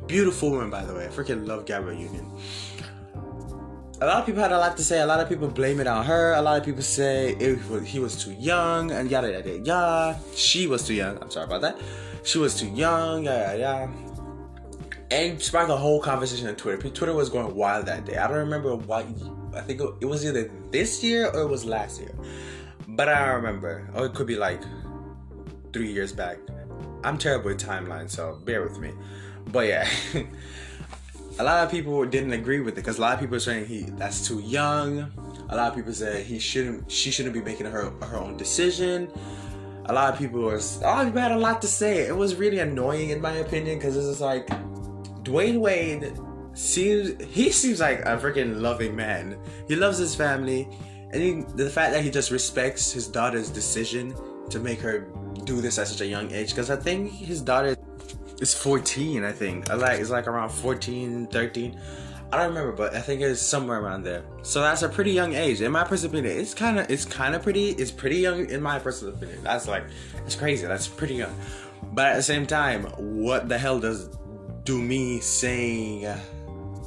beautiful 0.07 0.51
woman, 0.51 0.69
by 0.69 0.85
the 0.85 0.93
way. 0.93 1.05
I 1.05 1.09
freaking 1.09 1.45
love 1.45 1.65
Gabrielle 1.65 1.99
Union. 1.99 2.25
A 3.99 4.05
lot 4.05 4.19
of 4.19 4.25
people 4.25 4.41
had 4.41 4.51
a 4.51 4.57
lot 4.57 4.77
to 4.77 4.83
say. 4.83 5.01
A 5.01 5.05
lot 5.05 5.19
of 5.19 5.29
people 5.29 5.47
blame 5.47 5.79
it 5.79 5.87
on 5.87 6.05
her. 6.05 6.33
A 6.33 6.41
lot 6.41 6.57
of 6.57 6.65
people 6.65 6.81
say 6.81 7.35
it 7.39 7.59
he 7.83 7.99
was 7.99 8.23
too 8.23 8.33
young 8.33 8.91
and 8.91 9.11
yada 9.11 9.31
yada 9.31 9.59
yada. 9.59 10.19
She 10.33 10.65
was 10.65 10.87
too 10.87 10.95
young. 10.95 11.21
I'm 11.21 11.29
sorry 11.29 11.45
about 11.45 11.61
that. 11.61 11.77
She 12.23 12.37
was 12.37 12.59
too 12.59 12.67
young. 12.67 13.25
Yada 13.25 13.57
yada. 13.57 13.93
And 15.09 15.41
sparked 15.41 15.69
a 15.69 15.75
whole 15.75 15.99
conversation 15.99 16.47
on 16.47 16.55
Twitter. 16.55 16.89
Twitter 16.89 17.13
was 17.13 17.29
going 17.29 17.53
wild 17.53 17.85
that 17.87 18.05
day. 18.05 18.17
I 18.17 18.27
don't 18.27 18.37
remember 18.37 18.75
why. 18.75 19.05
I 19.53 19.61
think 19.61 19.81
it 19.99 20.05
was 20.05 20.25
either 20.25 20.49
this 20.71 21.03
year 21.03 21.27
or 21.27 21.41
it 21.41 21.49
was 21.49 21.65
last 21.65 21.99
year. 21.99 22.15
But 22.87 23.09
I 23.09 23.27
remember. 23.31 23.89
Or 23.93 24.05
it 24.05 24.13
could 24.13 24.27
be 24.27 24.37
like 24.37 24.61
three 25.73 25.91
years 25.91 26.13
back. 26.13 26.37
I'm 27.03 27.17
terrible 27.17 27.49
with 27.49 27.61
timeline, 27.61 28.09
so 28.09 28.39
bear 28.45 28.63
with 28.63 28.79
me. 28.79 28.91
But 29.47 29.67
yeah, 29.67 29.89
a 31.39 31.43
lot 31.43 31.63
of 31.63 31.71
people 31.71 32.05
didn't 32.05 32.33
agree 32.33 32.59
with 32.59 32.73
it 32.73 32.75
because 32.75 32.97
a 32.97 33.01
lot 33.01 33.13
of 33.15 33.19
people 33.19 33.35
are 33.35 33.39
saying 33.39 33.65
he 33.65 33.83
that's 33.83 34.27
too 34.27 34.39
young. 34.39 35.11
A 35.49 35.55
lot 35.55 35.69
of 35.69 35.75
people 35.75 35.93
say 35.93 36.23
he 36.23 36.39
shouldn't, 36.39 36.89
she 36.91 37.11
shouldn't 37.11 37.33
be 37.33 37.41
making 37.41 37.65
her 37.65 37.89
her 38.03 38.17
own 38.17 38.37
decision. 38.37 39.11
A 39.85 39.93
lot 39.93 40.13
of 40.13 40.19
people 40.19 40.41
lot 40.41 40.53
of 40.53 41.07
people 41.07 41.21
had 41.21 41.31
a 41.31 41.37
lot 41.37 41.61
to 41.61 41.67
say. 41.67 41.99
It 42.07 42.15
was 42.15 42.35
really 42.35 42.59
annoying 42.59 43.09
in 43.09 43.21
my 43.21 43.33
opinion 43.33 43.77
because 43.77 43.97
it's 43.97 44.07
just 44.07 44.21
like 44.21 44.47
Dwyane 45.23 45.59
Wade 45.59 46.13
seems 46.53 47.23
he 47.23 47.51
seems 47.51 47.79
like 47.79 47.99
a 48.01 48.17
freaking 48.17 48.61
loving 48.61 48.95
man. 48.95 49.37
He 49.67 49.75
loves 49.75 49.97
his 49.97 50.15
family 50.15 50.67
and 51.13 51.21
he, 51.21 51.41
the 51.55 51.69
fact 51.69 51.93
that 51.93 52.03
he 52.03 52.09
just 52.09 52.31
respects 52.31 52.91
his 52.91 53.07
daughter's 53.07 53.49
decision 53.49 54.15
to 54.49 54.59
make 54.59 54.79
her 54.79 55.07
do 55.43 55.61
this 55.61 55.77
at 55.77 55.87
such 55.87 56.01
a 56.01 56.05
young 56.05 56.31
age 56.31 56.49
because 56.49 56.69
i 56.69 56.75
think 56.75 57.11
his 57.11 57.41
daughter 57.41 57.75
is 58.39 58.53
14 58.53 59.23
i 59.23 59.31
think 59.31 59.67
like 59.69 59.99
it's 59.99 60.09
like 60.09 60.27
around 60.27 60.49
14 60.49 61.27
13 61.27 61.79
i 62.31 62.37
don't 62.37 62.49
remember 62.49 62.71
but 62.71 62.93
i 62.95 63.01
think 63.01 63.21
it's 63.21 63.41
somewhere 63.41 63.79
around 63.79 64.03
there 64.03 64.23
so 64.41 64.61
that's 64.61 64.81
a 64.81 64.89
pretty 64.89 65.11
young 65.11 65.33
age 65.33 65.61
in 65.61 65.71
my 65.71 65.83
personal 65.83 66.15
opinion 66.15 66.39
it's 66.39 66.53
kind 66.53 66.79
of 66.79 66.89
it's 66.89 67.05
kind 67.05 67.35
of 67.35 67.43
pretty 67.43 67.69
it's 67.71 67.91
pretty 67.91 68.17
young 68.17 68.49
in 68.49 68.61
my 68.61 68.79
personal 68.79 69.13
opinion 69.13 69.37
that's 69.43 69.67
like 69.67 69.83
it's 70.25 70.35
crazy 70.35 70.65
that's 70.65 70.87
pretty 70.87 71.15
young 71.15 71.35
but 71.93 72.07
at 72.07 72.15
the 72.15 72.23
same 72.23 72.45
time 72.45 72.83
what 72.97 73.49
the 73.49 73.57
hell 73.57 73.79
does 73.79 74.09
do 74.63 74.81
me 74.81 75.19
saying 75.19 76.05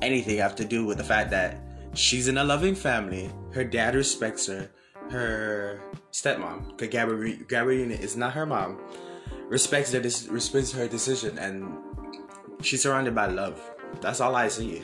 anything 0.02 0.38
have 0.38 0.54
to 0.56 0.64
do 0.64 0.84
with 0.84 0.98
the 0.98 1.04
fact 1.04 1.30
that 1.30 1.58
she's 1.94 2.28
in 2.28 2.38
a 2.38 2.44
loving 2.44 2.74
family. 2.74 3.30
Her 3.52 3.64
dad 3.64 3.94
respects 3.94 4.46
her. 4.46 4.70
Her 5.10 5.80
stepmom, 6.12 6.76
because 6.76 6.88
Gabrielle 6.88 7.90
is 7.90 8.16
not 8.16 8.32
her 8.32 8.46
mom, 8.46 8.80
respects 9.48 9.92
her 9.92 10.00
respects 10.00 10.72
her 10.72 10.88
decision, 10.88 11.38
and 11.38 11.76
she's 12.62 12.82
surrounded 12.82 13.14
by 13.14 13.26
love. 13.26 13.60
That's 14.00 14.20
all 14.20 14.34
I 14.34 14.48
see. 14.48 14.82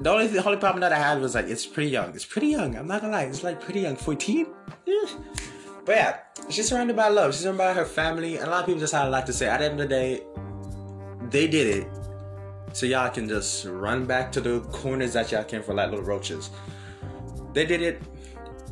the 0.00 0.10
only 0.10 0.26
the 0.26 0.44
only 0.44 0.58
problem 0.58 0.80
that 0.80 0.92
I 0.92 0.98
had 0.98 1.20
was 1.20 1.34
like 1.34 1.46
it's 1.46 1.66
pretty 1.66 1.90
young. 1.90 2.14
It's 2.14 2.24
pretty 2.24 2.48
young. 2.48 2.76
I'm 2.76 2.86
not 2.86 3.00
gonna 3.00 3.12
lie. 3.12 3.24
It's 3.24 3.42
like 3.42 3.60
pretty 3.60 3.80
young. 3.80 3.96
14. 3.96 4.46
Yeah. 4.86 5.04
But 5.84 5.96
yeah, 5.96 6.16
she's 6.48 6.68
surrounded 6.68 6.96
by 6.96 7.08
love. 7.08 7.34
She's 7.34 7.42
surrounded 7.42 7.58
by 7.58 7.72
her 7.72 7.84
family, 7.84 8.36
and 8.36 8.46
a 8.46 8.50
lot 8.50 8.60
of 8.60 8.66
people 8.66 8.80
just 8.80 8.92
had 8.92 9.06
a 9.06 9.10
lot 9.10 9.26
to 9.26 9.32
say. 9.32 9.48
At 9.48 9.58
the 9.58 9.64
end 9.64 9.80
of 9.80 9.88
the 9.88 9.94
day, 9.94 10.22
they 11.30 11.48
did 11.48 11.78
it 11.78 11.88
so 12.72 12.86
y'all 12.86 13.10
can 13.10 13.28
just 13.28 13.66
run 13.66 14.06
back 14.06 14.32
to 14.32 14.40
the 14.40 14.60
corners 14.72 15.12
that 15.14 15.32
y'all 15.32 15.44
came 15.44 15.62
for 15.62 15.74
like 15.74 15.90
little 15.90 16.04
roaches. 16.04 16.50
They 17.52 17.66
did 17.66 17.82
it, 17.82 18.02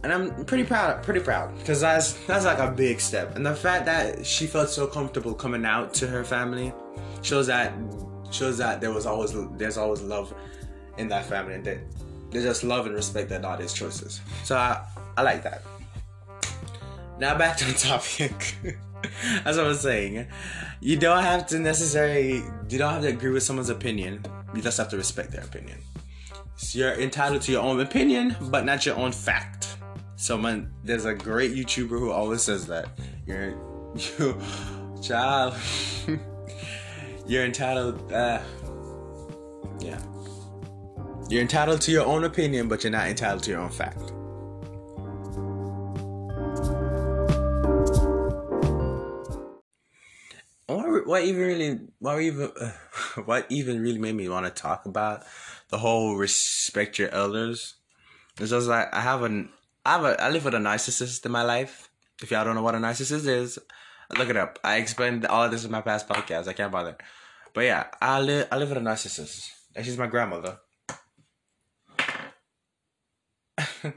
and 0.02 0.12
I'm 0.12 0.44
pretty 0.44 0.64
proud, 0.64 1.02
pretty 1.02 1.20
proud, 1.20 1.56
because 1.58 1.80
that's 1.80 2.12
that's 2.26 2.44
like 2.44 2.58
a 2.58 2.70
big 2.70 3.00
step. 3.00 3.34
And 3.34 3.44
the 3.44 3.54
fact 3.54 3.86
that 3.86 4.24
she 4.24 4.46
felt 4.46 4.68
so 4.70 4.86
comfortable 4.86 5.34
coming 5.34 5.64
out 5.64 5.92
to 5.94 6.06
her 6.06 6.24
family 6.24 6.72
shows 7.22 7.48
that 7.48 7.72
shows 8.30 8.58
that 8.58 8.80
there 8.80 8.92
was 8.92 9.06
always 9.06 9.34
there's 9.56 9.76
always 9.76 10.02
love 10.02 10.34
in 10.98 11.08
that 11.08 11.26
family, 11.26 11.54
and 11.54 11.64
that 11.64 11.78
they 12.30 12.42
just 12.42 12.64
love 12.64 12.86
and 12.86 12.94
respect 12.94 13.28
their 13.28 13.40
daughter's 13.40 13.72
choices. 13.72 14.20
So 14.44 14.56
I 14.56 14.84
I 15.16 15.22
like 15.22 15.42
that. 15.42 15.62
Now 17.18 17.36
back 17.36 17.56
to 17.58 17.64
the 17.66 17.74
topic. 17.74 18.56
As 19.44 19.58
I 19.58 19.66
was 19.66 19.80
saying, 19.80 20.26
you 20.80 20.96
don't 20.96 21.22
have 21.22 21.46
to 21.48 21.58
necessarily, 21.58 22.42
you 22.68 22.78
don't 22.78 22.92
have 22.92 23.02
to 23.02 23.08
agree 23.08 23.30
with 23.30 23.42
someone's 23.42 23.70
opinion. 23.70 24.24
You 24.54 24.62
just 24.62 24.78
have 24.78 24.88
to 24.90 24.96
respect 24.96 25.30
their 25.30 25.44
opinion. 25.44 25.78
So 26.56 26.78
you're 26.78 26.92
entitled 26.94 27.42
to 27.42 27.52
your 27.52 27.62
own 27.62 27.80
opinion, 27.80 28.36
but 28.42 28.64
not 28.64 28.84
your 28.84 28.96
own 28.96 29.12
fact. 29.12 29.76
Someone, 30.16 30.70
there's 30.84 31.06
a 31.06 31.14
great 31.14 31.52
YouTuber 31.52 31.88
who 31.88 32.10
always 32.10 32.42
says 32.42 32.66
that. 32.66 32.88
You're, 33.26 33.50
you, 34.18 34.38
child, 35.02 35.54
you're 37.30 37.44
entitled, 37.44 38.12
uh, 38.12 38.42
yeah. 39.78 40.00
You're 41.28 41.42
entitled 41.42 41.80
to 41.82 41.92
your 41.92 42.04
own 42.04 42.24
opinion, 42.24 42.66
but 42.68 42.82
you're 42.82 42.90
not 42.90 43.06
entitled 43.06 43.44
to 43.44 43.50
your 43.52 43.60
own 43.60 43.70
fact. 43.70 44.12
what 51.06 51.24
even 51.24 51.42
really 51.42 51.80
what 51.98 52.20
even 52.20 52.52
uh, 52.60 52.70
what 53.24 53.44
even 53.48 53.80
really 53.80 53.98
made 53.98 54.14
me 54.14 54.28
want 54.28 54.46
to 54.46 54.62
talk 54.62 54.86
about 54.86 55.24
the 55.70 55.78
whole 55.78 56.14
respect 56.14 57.00
your 57.00 57.08
elders 57.08 57.74
it's 58.38 58.50
just 58.50 58.68
like 58.68 58.92
I 58.94 59.00
have 59.00 59.22
an 59.22 59.50
I 59.84 59.92
have 59.92 60.04
a 60.04 60.22
I 60.22 60.30
live 60.30 60.44
with 60.44 60.54
a 60.54 60.58
narcissist 60.58 61.24
in 61.26 61.32
my 61.32 61.42
life. 61.42 61.90
If 62.22 62.30
y'all 62.30 62.44
don't 62.44 62.54
know 62.54 62.62
what 62.62 62.74
a 62.74 62.78
narcissist 62.78 63.26
is, 63.26 63.58
look 64.16 64.28
it 64.28 64.36
up. 64.36 64.58
I 64.64 64.76
explained 64.76 65.26
all 65.26 65.44
of 65.44 65.50
this 65.50 65.64
in 65.64 65.70
my 65.70 65.80
past 65.80 66.08
podcast. 66.08 66.48
I 66.48 66.52
can't 66.52 66.72
bother. 66.72 66.96
But 67.52 67.62
yeah, 67.62 67.86
I 68.00 68.20
live 68.20 68.48
I 68.50 68.56
live 68.58 68.68
with 68.70 68.78
a 68.78 68.80
narcissist. 68.80 69.48
And 69.74 69.84
she's 69.84 69.98
my 69.98 70.06
grandmother. 70.06 70.58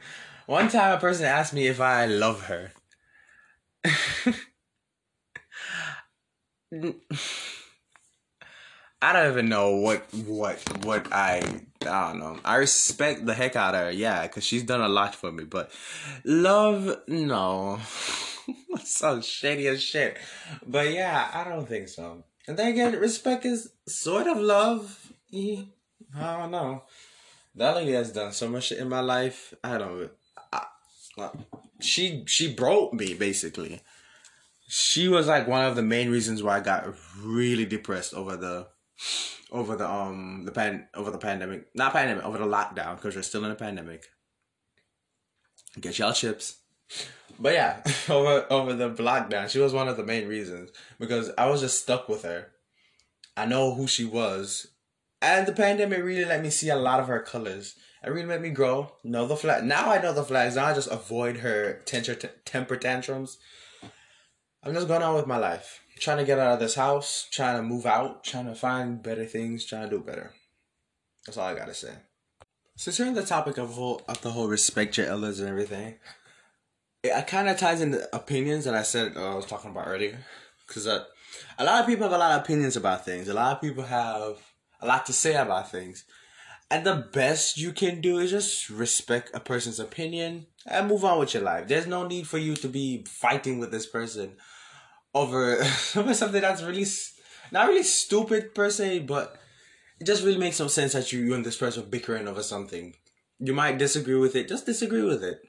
One 0.45 0.69
time 0.69 0.97
a 0.97 0.99
person 0.99 1.25
asked 1.25 1.53
me 1.53 1.67
if 1.67 1.79
I 1.81 2.05
love 2.05 2.43
her. 2.47 2.71
I 9.01 9.11
don't 9.11 9.31
even 9.31 9.49
know 9.49 9.75
what 9.75 10.05
what 10.13 10.85
what 10.85 11.11
I 11.11 11.61
I 11.81 12.11
don't 12.11 12.19
know. 12.19 12.39
I 12.45 12.55
respect 12.55 13.25
the 13.25 13.33
heck 13.33 13.55
out 13.55 13.75
of 13.75 13.81
her, 13.81 13.91
yeah, 13.91 14.23
because 14.23 14.45
she's 14.45 14.63
done 14.63 14.81
a 14.81 14.87
lot 14.87 15.13
for 15.13 15.31
me. 15.31 15.43
But 15.43 15.71
love, 16.23 17.01
no, 17.07 17.79
so 18.85 19.19
shady 19.21 19.67
as 19.67 19.83
shit. 19.83 20.17
But 20.65 20.91
yeah, 20.91 21.29
I 21.33 21.43
don't 21.43 21.67
think 21.67 21.89
so. 21.89 22.23
And 22.47 22.57
then 22.57 22.67
again, 22.67 22.99
respect 22.99 23.45
is 23.45 23.71
sort 23.87 24.27
of 24.27 24.37
love. 24.37 25.13
I 25.33 25.67
don't 26.37 26.51
know. 26.51 26.83
That 27.55 27.75
lady 27.75 27.93
has 27.93 28.11
done 28.11 28.31
so 28.31 28.47
much 28.47 28.71
in 28.71 28.89
my 28.89 28.99
life. 28.99 29.53
I 29.63 29.77
don't. 29.77 30.11
I, 30.51 31.29
she 31.79 32.23
she 32.25 32.53
broke 32.53 32.93
me 32.93 33.13
basically 33.13 33.81
she 34.67 35.07
was 35.07 35.27
like 35.27 35.47
one 35.47 35.65
of 35.65 35.75
the 35.75 35.83
main 35.83 36.09
reasons 36.09 36.41
why 36.41 36.57
I 36.57 36.59
got 36.59 36.87
really 37.21 37.65
depressed 37.65 38.15
over 38.15 38.35
the 38.35 38.67
over 39.51 39.75
the 39.75 39.87
um 39.87 40.45
the 40.45 40.51
pan 40.51 40.87
over 40.95 41.11
the 41.11 41.19
pandemic 41.19 41.67
not 41.75 41.93
pandemic 41.93 42.25
over 42.25 42.39
the 42.39 42.45
lockdown 42.45 42.95
because 42.95 43.15
we're 43.15 43.21
still 43.21 43.45
in 43.45 43.51
a 43.51 43.55
pandemic 43.55 44.05
get 45.79 45.99
y'all 45.99 46.13
chips 46.13 46.57
But 47.39 47.53
yeah, 47.53 47.83
over 48.09 48.45
over 48.49 48.73
the 48.73 48.89
lockdown, 48.89 49.49
she 49.49 49.59
was 49.59 49.73
one 49.73 49.87
of 49.87 49.97
the 49.97 50.05
main 50.05 50.27
reasons 50.27 50.71
because 50.99 51.31
I 51.37 51.47
was 51.47 51.61
just 51.61 51.81
stuck 51.81 52.07
with 52.09 52.23
her. 52.23 52.51
I 53.35 53.45
know 53.45 53.73
who 53.73 53.87
she 53.87 54.05
was, 54.05 54.67
and 55.21 55.47
the 55.47 55.53
pandemic 55.53 56.03
really 56.03 56.25
let 56.25 56.43
me 56.43 56.49
see 56.49 56.69
a 56.69 56.75
lot 56.75 56.99
of 56.99 57.07
her 57.07 57.19
colors. 57.19 57.75
It 58.03 58.09
really 58.09 58.27
made 58.27 58.41
me 58.41 58.49
grow, 58.49 58.93
know 59.03 59.25
the 59.25 59.37
flag. 59.37 59.63
Now 59.63 59.91
I 59.91 60.01
know 60.01 60.13
the 60.13 60.23
flags. 60.23 60.55
Now 60.55 60.65
I 60.65 60.73
just 60.73 60.91
avoid 60.91 61.37
her 61.37 61.81
temper 61.85 62.15
temper 62.45 62.75
tantrums. 62.75 63.37
I'm 64.61 64.73
just 64.73 64.87
going 64.87 65.01
on 65.01 65.15
with 65.15 65.27
my 65.27 65.37
life, 65.37 65.81
trying 65.99 66.17
to 66.17 66.25
get 66.25 66.39
out 66.39 66.53
of 66.53 66.59
this 66.59 66.75
house, 66.75 67.27
trying 67.31 67.57
to 67.57 67.63
move 67.63 67.85
out, 67.85 68.23
trying 68.23 68.45
to 68.45 68.55
find 68.55 69.01
better 69.01 69.25
things, 69.25 69.65
trying 69.65 69.89
to 69.89 69.97
do 69.97 70.03
better. 70.03 70.31
That's 71.25 71.37
all 71.37 71.47
I 71.47 71.55
gotta 71.55 71.73
say. 71.73 71.93
Since 72.75 72.99
we're 72.99 73.07
on 73.07 73.13
the 73.13 73.25
topic 73.25 73.57
of 73.57 73.71
whole 73.71 74.01
of 74.07 74.21
the 74.21 74.31
whole 74.31 74.47
respect 74.47 74.97
your 74.97 75.07
elders 75.07 75.39
and 75.39 75.49
everything, 75.49 75.95
it, 77.03 77.27
kind 77.27 77.49
of 77.49 77.57
ties 77.57 77.81
into 77.81 77.99
the 77.99 78.15
opinions 78.15 78.65
that 78.65 78.73
I 78.73 78.83
said 78.83 79.13
uh, 79.15 79.33
I 79.33 79.35
was 79.35 79.45
talking 79.45 79.71
about 79.71 79.87
earlier, 79.87 80.17
because 80.67 80.87
uh, 80.87 81.03
a 81.57 81.65
lot 81.65 81.81
of 81.81 81.87
people 81.87 82.03
have 82.03 82.13
a 82.13 82.17
lot 82.17 82.37
of 82.37 82.41
opinions 82.43 82.75
about 82.75 83.05
things. 83.05 83.27
A 83.27 83.33
lot 83.33 83.55
of 83.55 83.61
people 83.61 83.83
have 83.83 84.37
a 84.81 84.87
lot 84.87 85.05
to 85.07 85.13
say 85.13 85.35
about 85.35 85.71
things, 85.71 86.05
and 86.71 86.85
the 86.85 87.07
best 87.13 87.57
you 87.57 87.71
can 87.71 88.01
do 88.01 88.19
is 88.19 88.31
just 88.31 88.69
respect 88.69 89.31
a 89.33 89.39
person's 89.39 89.79
opinion 89.79 90.47
and 90.65 90.87
move 90.87 91.03
on 91.03 91.19
with 91.19 91.33
your 91.33 91.43
life. 91.43 91.67
There's 91.67 91.87
no 91.87 92.07
need 92.07 92.27
for 92.27 92.37
you 92.37 92.55
to 92.55 92.67
be 92.67 93.05
fighting 93.07 93.59
with 93.59 93.71
this 93.71 93.85
person 93.85 94.37
over 95.13 95.57
over 95.95 96.13
something 96.13 96.41
that's 96.41 96.63
really 96.63 96.85
not 97.51 97.67
really 97.67 97.83
stupid 97.83 98.55
per 98.55 98.69
se, 98.69 98.99
but 98.99 99.37
it 99.99 100.05
just 100.05 100.23
really 100.23 100.39
makes 100.39 100.59
no 100.59 100.67
sense 100.67 100.93
that 100.93 101.11
you, 101.11 101.19
you 101.19 101.33
and 101.33 101.45
this 101.45 101.57
person 101.57 101.89
bickering 101.89 102.27
over 102.27 102.43
something. 102.43 102.95
You 103.39 103.53
might 103.53 103.77
disagree 103.77 104.15
with 104.15 104.35
it, 104.35 104.47
just 104.47 104.65
disagree 104.65 105.03
with 105.03 105.23
it. 105.23 105.41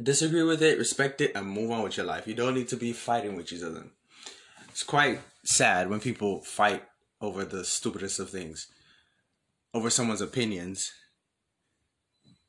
Disagree 0.00 0.42
with 0.42 0.62
it, 0.62 0.78
respect 0.78 1.20
it, 1.20 1.32
and 1.34 1.46
move 1.46 1.70
on 1.70 1.82
with 1.82 1.96
your 1.96 2.06
life. 2.06 2.26
You 2.26 2.34
don't 2.34 2.54
need 2.54 2.68
to 2.68 2.76
be 2.76 2.92
fighting 2.92 3.36
with 3.36 3.52
each 3.52 3.62
other. 3.62 3.84
It's 4.68 4.82
quite 4.82 5.20
sad 5.44 5.88
when 5.88 6.00
people 6.00 6.40
fight 6.40 6.82
over 7.20 7.44
the 7.44 7.64
stupidest 7.64 8.18
of 8.18 8.30
things, 8.30 8.66
over 9.72 9.90
someone's 9.90 10.20
opinions. 10.20 10.92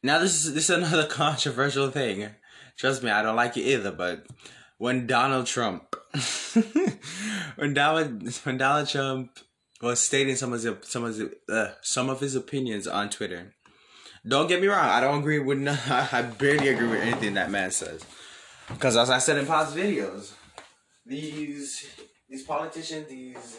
Now 0.02 0.20
this 0.20 0.34
is 0.46 0.54
this 0.54 0.70
is 0.70 0.78
another 0.78 1.06
controversial 1.10 1.92
thing. 1.92 2.30
Trust 2.78 3.04
me, 3.04 3.12
I 3.12 3.22
don't 3.22 3.36
like 3.36 3.58
it 3.58 3.62
either, 3.62 3.92
but 3.92 4.25
when 4.78 5.08
Donald 5.08 5.46
Trump 5.46 5.96
when 7.56 7.74
Donald 7.74 8.28
when 8.44 8.58
Donald 8.58 8.88
Trump 8.88 9.40
was 9.82 10.00
stating 10.00 10.36
some 10.36 10.54
of 10.54 10.62
his 10.62 10.74
some 10.82 11.04
of 11.04 11.16
his, 11.16 11.30
uh, 11.50 11.74
some 11.82 12.10
of 12.10 12.20
his 12.20 12.36
opinions 12.36 12.88
on 12.88 13.10
Twitter. 13.10 13.54
Don't 14.27 14.48
get 14.48 14.60
me 14.60 14.67
wrong, 14.67 14.79
I 14.79 15.01
don't 15.01 15.20
agree 15.20 15.39
with 15.39 15.60
no, 15.60 15.77
I 15.88 16.24
barely 16.24 16.70
agree 16.70 16.88
with 16.88 17.01
anything 17.01 17.36
that 17.36 17.51
man 17.51 17.72
says. 17.72 18.03
Because 18.67 18.98
as 18.98 19.10
I 19.10 19.20
said 19.20 19.38
in 19.38 19.46
past 19.46 19.75
videos, 19.75 20.34
these 21.05 21.86
these 22.27 22.44
politicians, 22.44 23.08
these 23.08 23.58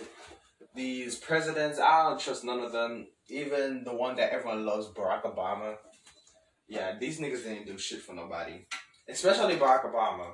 these 0.75 1.15
presidents, 1.15 1.79
I 1.79 2.09
don't 2.09 2.21
trust 2.21 2.45
none 2.45 2.61
of 2.61 2.73
them. 2.73 3.07
Even 3.29 3.85
the 3.85 3.95
one 3.95 4.17
that 4.17 4.33
everyone 4.33 4.67
loves, 4.67 4.89
Barack 4.89 5.23
Obama. 5.23 5.77
Yeah, 6.69 6.99
these 6.99 7.21
niggas 7.21 7.45
didn't 7.45 7.67
do 7.67 7.79
shit 7.79 8.03
for 8.03 8.15
nobody. 8.15 8.67
Especially 9.09 9.55
Barack 9.57 9.85
Obama 9.93 10.33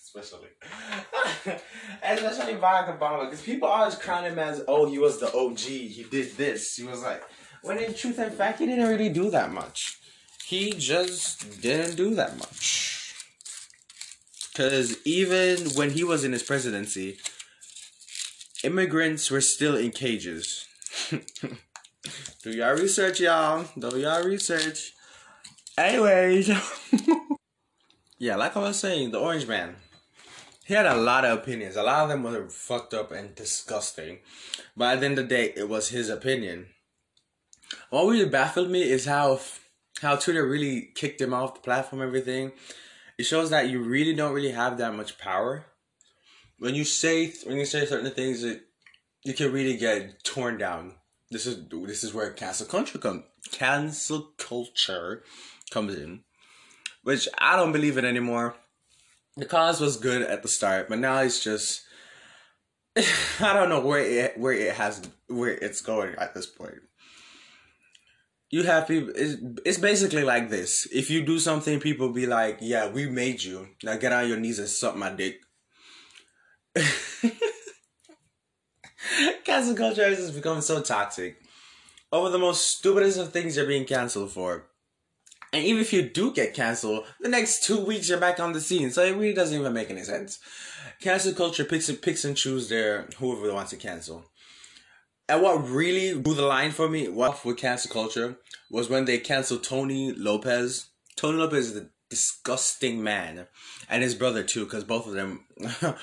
especially, 0.00 0.48
especially 2.02 2.54
Barack 2.54 2.98
Obama, 2.98 3.24
because 3.24 3.42
people 3.42 3.68
always 3.68 3.94
crown 3.94 4.24
him 4.24 4.38
as, 4.38 4.62
oh, 4.66 4.88
he 4.88 4.98
was 4.98 5.18
the 5.18 5.32
OG, 5.34 5.58
he 5.58 6.06
did 6.10 6.36
this, 6.36 6.76
he 6.76 6.84
was 6.84 7.02
like, 7.02 7.22
when 7.62 7.78
in 7.78 7.94
truth 7.94 8.18
and 8.18 8.32
fact, 8.32 8.58
he 8.58 8.66
didn't 8.66 8.88
really 8.88 9.08
do 9.08 9.30
that 9.30 9.52
much. 9.52 9.98
He 10.46 10.72
just 10.72 11.60
didn't 11.60 11.96
do 11.96 12.14
that 12.14 12.38
much. 12.38 13.14
Because 14.50 14.96
even 15.06 15.70
when 15.70 15.90
he 15.90 16.02
was 16.04 16.24
in 16.24 16.32
his 16.32 16.42
presidency, 16.42 17.18
immigrants 18.64 19.30
were 19.30 19.40
still 19.40 19.76
in 19.76 19.90
cages. 19.90 20.66
do 21.10 22.50
y'all 22.50 22.74
research, 22.74 23.20
y'all. 23.20 23.66
Do 23.78 23.98
y'all 23.98 24.24
research. 24.24 24.92
Anyways. 25.76 26.50
yeah, 28.18 28.36
like 28.36 28.56
I 28.56 28.60
was 28.60 28.80
saying, 28.80 29.12
the 29.12 29.20
Orange 29.20 29.46
Man 29.46 29.76
he 30.68 30.74
had 30.74 30.84
a 30.84 30.96
lot 30.96 31.24
of 31.24 31.38
opinions. 31.38 31.76
A 31.76 31.82
lot 31.82 32.02
of 32.02 32.10
them 32.10 32.22
were 32.22 32.46
fucked 32.50 32.92
up 32.92 33.10
and 33.10 33.34
disgusting. 33.34 34.18
But 34.76 34.92
at 34.92 35.00
the 35.00 35.06
end 35.06 35.18
of 35.18 35.26
the 35.26 35.34
day, 35.34 35.54
it 35.56 35.66
was 35.66 35.88
his 35.88 36.10
opinion. 36.10 36.66
What 37.90 38.06
really 38.06 38.28
baffled 38.28 38.70
me 38.70 38.82
is 38.82 39.06
how 39.06 39.40
how 40.00 40.16
Twitter 40.16 40.46
really 40.46 40.90
kicked 40.94 41.20
him 41.20 41.34
off 41.34 41.54
the 41.54 41.60
platform. 41.60 42.02
Everything. 42.02 42.52
It 43.18 43.24
shows 43.24 43.50
that 43.50 43.68
you 43.68 43.82
really 43.82 44.14
don't 44.14 44.34
really 44.34 44.52
have 44.52 44.78
that 44.78 44.94
much 44.94 45.18
power. 45.18 45.66
When 46.58 46.74
you 46.74 46.84
say 46.84 47.32
when 47.44 47.56
you 47.56 47.64
say 47.64 47.86
certain 47.86 48.10
things, 48.12 48.44
it 48.44 48.62
you 49.24 49.34
can 49.34 49.52
really 49.52 49.76
get 49.76 50.22
torn 50.24 50.58
down. 50.58 50.94
This 51.30 51.46
is 51.46 51.68
this 51.68 52.04
is 52.04 52.14
where 52.14 52.30
cancel 52.32 52.66
culture 52.66 52.98
come 52.98 53.24
cancel 53.50 54.32
culture 54.38 55.24
comes 55.70 55.94
in, 55.94 56.24
which 57.02 57.28
I 57.38 57.56
don't 57.56 57.72
believe 57.72 57.98
it 57.98 58.04
anymore 58.04 58.54
the 59.38 59.46
cause 59.46 59.80
was 59.80 59.96
good 59.96 60.22
at 60.22 60.42
the 60.42 60.48
start, 60.48 60.88
but 60.88 60.98
now 60.98 61.20
it's 61.20 61.42
just 61.42 61.82
I 63.40 63.52
don't 63.54 63.68
know 63.68 63.80
where 63.80 64.00
it 64.00 64.38
where 64.38 64.52
it 64.52 64.74
has 64.74 65.08
where 65.28 65.50
it's 65.50 65.80
going 65.80 66.14
at 66.16 66.34
this 66.34 66.46
point. 66.46 66.80
You 68.50 68.62
have 68.62 68.88
people. 68.88 69.10
It's, 69.14 69.36
it's 69.64 69.78
basically 69.78 70.24
like 70.24 70.48
this. 70.48 70.88
If 70.92 71.10
you 71.10 71.24
do 71.24 71.38
something, 71.38 71.80
people 71.80 72.12
be 72.12 72.26
like, 72.26 72.58
"Yeah, 72.60 72.88
we 72.88 73.06
made 73.08 73.42
you. 73.42 73.68
Now 73.82 73.96
get 73.96 74.12
on 74.12 74.28
your 74.28 74.38
knees 74.38 74.58
and 74.58 74.68
suck 74.68 74.96
my 74.96 75.10
dick." 75.10 75.40
Cancel 79.44 79.74
culture 79.74 80.08
has 80.08 80.30
become 80.30 80.60
so 80.60 80.80
toxic. 80.82 81.40
Over 82.10 82.30
the 82.30 82.38
most 82.38 82.78
stupidest 82.78 83.18
of 83.18 83.32
things 83.32 83.56
you're 83.56 83.66
being 83.66 83.84
canceled 83.84 84.32
for. 84.32 84.66
And 85.52 85.64
even 85.64 85.80
if 85.80 85.92
you 85.92 86.08
do 86.08 86.32
get 86.32 86.54
canceled, 86.54 87.04
the 87.20 87.28
next 87.28 87.64
two 87.64 87.84
weeks 87.84 88.08
you're 88.08 88.20
back 88.20 88.38
on 88.40 88.52
the 88.52 88.60
scene. 88.60 88.90
So 88.90 89.02
it 89.02 89.12
really 89.12 89.32
doesn't 89.34 89.58
even 89.58 89.72
make 89.72 89.90
any 89.90 90.02
sense. 90.02 90.38
Cancel 91.00 91.32
culture 91.32 91.64
picks 91.64 91.88
and 91.88 92.00
picks 92.00 92.24
and 92.24 92.36
choose 92.36 92.68
their 92.68 93.08
whoever 93.18 93.46
they 93.46 93.52
want 93.52 93.68
to 93.70 93.76
cancel. 93.76 94.24
And 95.28 95.42
what 95.42 95.68
really 95.68 96.18
drew 96.20 96.34
the 96.34 96.42
line 96.42 96.70
for 96.70 96.88
me, 96.88 97.08
what 97.08 97.44
with 97.44 97.58
cancel 97.58 97.90
culture, 97.90 98.38
was 98.70 98.88
when 98.88 99.04
they 99.04 99.18
canceled 99.18 99.62
Tony 99.62 100.12
Lopez. 100.12 100.88
Tony 101.16 101.36
Lopez 101.36 101.70
is 101.70 101.76
a 101.76 101.90
disgusting 102.08 103.02
man, 103.02 103.46
and 103.90 104.02
his 104.02 104.14
brother 104.14 104.42
too, 104.42 104.64
because 104.64 104.84
both 104.84 105.06
of 105.06 105.12
them, 105.12 105.44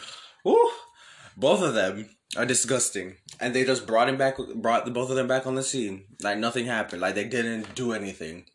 both 1.38 1.62
of 1.62 1.74
them 1.74 2.10
are 2.38 2.46
disgusting. 2.46 3.16
And 3.40 3.54
they 3.54 3.66
just 3.66 3.88
brought 3.88 4.10
him 4.10 4.18
back, 4.18 4.38
brought 4.56 4.86
the 4.86 4.92
both 4.92 5.10
of 5.10 5.16
them 5.16 5.28
back 5.28 5.48
on 5.48 5.56
the 5.56 5.64
scene, 5.64 6.06
like 6.22 6.38
nothing 6.38 6.66
happened, 6.66 7.02
like 7.02 7.16
they 7.16 7.26
didn't 7.26 7.74
do 7.74 7.94
anything. 7.94 8.46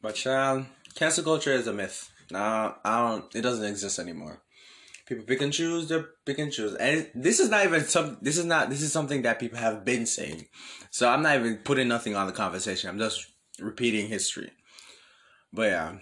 But 0.00 0.24
um, 0.26 0.68
cancel 0.94 1.24
culture 1.24 1.52
is 1.52 1.66
a 1.66 1.72
myth. 1.72 2.10
Nah, 2.30 2.74
I 2.84 3.08
don't. 3.08 3.34
It 3.34 3.42
doesn't 3.42 3.64
exist 3.64 3.98
anymore. 3.98 4.42
People 5.06 5.24
pick 5.24 5.42
and 5.42 5.52
choose. 5.52 5.88
They 5.88 6.00
pick 6.24 6.38
and 6.38 6.52
choose, 6.52 6.74
and 6.74 7.08
this 7.14 7.40
is 7.40 7.50
not 7.50 7.64
even 7.64 7.84
some. 7.84 8.18
This 8.22 8.38
is 8.38 8.44
not. 8.44 8.70
This 8.70 8.82
is 8.82 8.92
something 8.92 9.22
that 9.22 9.40
people 9.40 9.58
have 9.58 9.84
been 9.84 10.06
saying. 10.06 10.46
So 10.90 11.08
I'm 11.08 11.22
not 11.22 11.36
even 11.36 11.58
putting 11.58 11.88
nothing 11.88 12.14
on 12.14 12.26
the 12.26 12.32
conversation. 12.32 12.88
I'm 12.88 12.98
just 12.98 13.26
repeating 13.58 14.08
history. 14.08 14.52
But 15.52 15.62
yeah, 15.62 15.98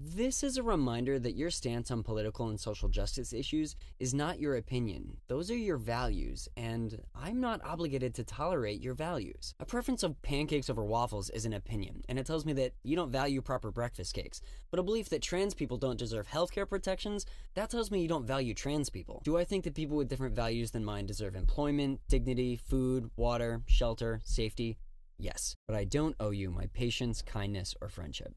this 0.00 0.44
is 0.44 0.56
a 0.56 0.62
reminder 0.62 1.18
that 1.18 1.36
your 1.36 1.50
stance 1.50 1.90
on 1.90 2.04
political 2.04 2.48
and 2.48 2.60
social 2.60 2.88
justice 2.88 3.32
issues 3.32 3.74
is 3.98 4.14
not 4.14 4.38
your 4.38 4.56
opinion. 4.56 5.16
Those 5.26 5.50
are 5.50 5.56
your 5.56 5.76
values, 5.76 6.48
and 6.56 7.02
I'm 7.16 7.40
not 7.40 7.60
obligated 7.64 8.14
to 8.14 8.24
tolerate 8.24 8.80
your 8.80 8.94
values. 8.94 9.54
A 9.58 9.64
preference 9.64 10.04
of 10.04 10.20
pancakes 10.22 10.70
over 10.70 10.84
waffles 10.84 11.30
is 11.30 11.44
an 11.44 11.52
opinion, 11.52 12.02
and 12.08 12.16
it 12.16 12.26
tells 12.26 12.46
me 12.46 12.52
that 12.52 12.74
you 12.84 12.94
don't 12.94 13.10
value 13.10 13.42
proper 13.42 13.72
breakfast 13.72 14.14
cakes. 14.14 14.40
But 14.70 14.78
a 14.78 14.84
belief 14.84 15.08
that 15.08 15.20
trans 15.20 15.52
people 15.52 15.78
don't 15.78 15.98
deserve 15.98 16.28
healthcare 16.28 16.68
protections, 16.68 17.26
that 17.54 17.68
tells 17.68 17.90
me 17.90 18.00
you 18.00 18.08
don't 18.08 18.26
value 18.26 18.54
trans 18.54 18.90
people. 18.90 19.20
Do 19.24 19.36
I 19.36 19.44
think 19.44 19.64
that 19.64 19.74
people 19.74 19.96
with 19.96 20.08
different 20.08 20.36
values 20.36 20.70
than 20.70 20.84
mine 20.84 21.06
deserve 21.06 21.34
employment, 21.34 22.00
dignity, 22.08 22.54
food, 22.54 23.10
water, 23.16 23.62
shelter, 23.66 24.20
safety? 24.22 24.78
Yes, 25.18 25.56
but 25.66 25.76
I 25.76 25.82
don't 25.82 26.14
owe 26.20 26.30
you 26.30 26.50
my 26.50 26.66
patience, 26.72 27.20
kindness, 27.20 27.74
or 27.80 27.88
friendship. 27.88 28.36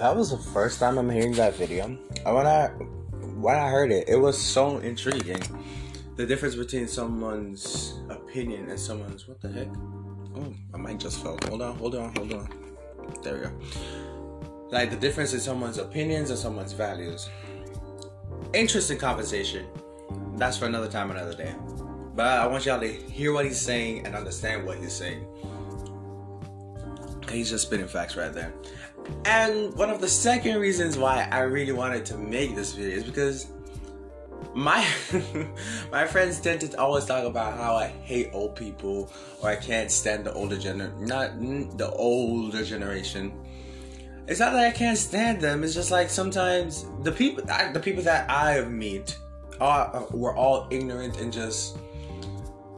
That 0.00 0.16
was 0.16 0.30
the 0.30 0.38
first 0.38 0.80
time 0.80 0.96
I'm 0.96 1.10
hearing 1.10 1.32
that 1.32 1.56
video. 1.56 1.86
When 2.24 2.46
I 2.46 2.68
when 3.36 3.54
I 3.54 3.68
heard 3.68 3.92
it, 3.92 4.08
it 4.08 4.16
was 4.16 4.40
so 4.40 4.78
intriguing. 4.78 5.42
The 6.16 6.24
difference 6.24 6.54
between 6.54 6.88
someone's 6.88 8.00
opinion 8.08 8.70
and 8.70 8.80
someone's 8.80 9.28
what 9.28 9.42
the 9.42 9.52
heck? 9.52 9.68
Oh, 10.36 10.54
my 10.72 10.78
mic 10.78 11.00
just 11.00 11.22
fell. 11.22 11.38
Hold 11.48 11.60
on, 11.60 11.76
hold 11.76 11.94
on, 11.96 12.16
hold 12.16 12.32
on. 12.32 12.48
There 13.22 13.34
we 13.34 13.40
go. 13.40 13.52
Like 14.70 14.88
the 14.88 14.96
difference 14.96 15.34
in 15.34 15.40
someone's 15.40 15.76
opinions 15.76 16.30
and 16.30 16.38
someone's 16.38 16.72
values. 16.72 17.28
Interesting 18.54 18.96
conversation. 18.96 19.66
That's 20.36 20.56
for 20.56 20.64
another 20.64 20.88
time, 20.88 21.10
another 21.10 21.34
day. 21.34 21.54
But 22.14 22.38
I 22.38 22.46
want 22.46 22.64
y'all 22.64 22.80
to 22.80 22.88
hear 22.90 23.34
what 23.34 23.44
he's 23.44 23.60
saying 23.60 24.06
and 24.06 24.14
understand 24.16 24.64
what 24.64 24.78
he's 24.78 24.94
saying. 24.94 25.26
He's 27.30 27.50
just 27.50 27.66
spitting 27.66 27.86
facts 27.86 28.16
right 28.16 28.32
there. 28.32 28.54
And 29.24 29.74
one 29.74 29.90
of 29.90 30.00
the 30.00 30.08
second 30.08 30.60
reasons 30.60 30.98
why 30.98 31.28
I 31.30 31.40
really 31.40 31.72
wanted 31.72 32.04
to 32.06 32.16
make 32.16 32.54
this 32.54 32.72
video 32.74 32.98
is 32.98 33.04
because 33.04 33.46
my 34.54 34.86
my 35.92 36.06
friends 36.06 36.40
tend 36.40 36.60
to 36.60 36.80
always 36.80 37.04
talk 37.04 37.24
about 37.24 37.56
how 37.56 37.76
I 37.76 37.88
hate 37.88 38.30
old 38.32 38.56
people 38.56 39.12
or 39.42 39.50
I 39.50 39.56
can't 39.56 39.90
stand 39.90 40.24
the 40.24 40.32
older 40.32 40.56
gener 40.56 40.96
not 40.98 41.38
the 41.78 41.90
older 41.92 42.64
generation. 42.64 43.32
It's 44.26 44.40
not 44.40 44.52
that 44.52 44.64
I 44.64 44.70
can't 44.70 44.98
stand 44.98 45.40
them. 45.40 45.64
It's 45.64 45.74
just 45.74 45.90
like 45.90 46.10
sometimes 46.10 46.86
the 47.02 47.12
people 47.12 47.44
the 47.44 47.80
people 47.80 48.02
that 48.04 48.30
I 48.30 48.62
meet 48.62 49.16
are 49.60 50.06
were 50.10 50.34
all 50.34 50.66
ignorant 50.70 51.18
and 51.20 51.32
just 51.32 51.78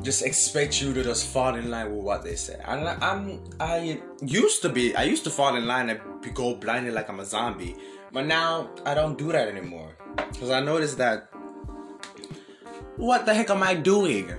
just 0.02 0.24
expect 0.24 0.82
you 0.82 0.92
to 0.92 1.02
just 1.04 1.26
fall 1.26 1.54
in 1.54 1.70
line 1.70 1.94
with 1.94 2.04
what 2.04 2.24
they 2.24 2.34
say. 2.34 2.60
I'm 2.66 3.40
I 3.60 4.00
used 4.20 4.62
to 4.62 4.68
be 4.68 4.94
I 4.96 5.04
used 5.04 5.24
to 5.24 5.30
fall 5.30 5.56
in 5.56 5.66
line 5.66 5.90
and 5.90 6.00
go 6.30 6.54
blindly 6.54 6.90
like 6.90 7.08
I'm 7.08 7.20
a 7.20 7.24
zombie, 7.24 7.76
but 8.12 8.26
now 8.26 8.70
I 8.84 8.94
don't 8.94 9.18
do 9.18 9.32
that 9.32 9.48
anymore 9.48 9.96
because 10.16 10.50
I 10.50 10.60
noticed 10.60 10.98
that 10.98 11.28
what 12.96 13.26
the 13.26 13.34
heck 13.34 13.50
am 13.50 13.62
I 13.62 13.74
doing? 13.74 14.30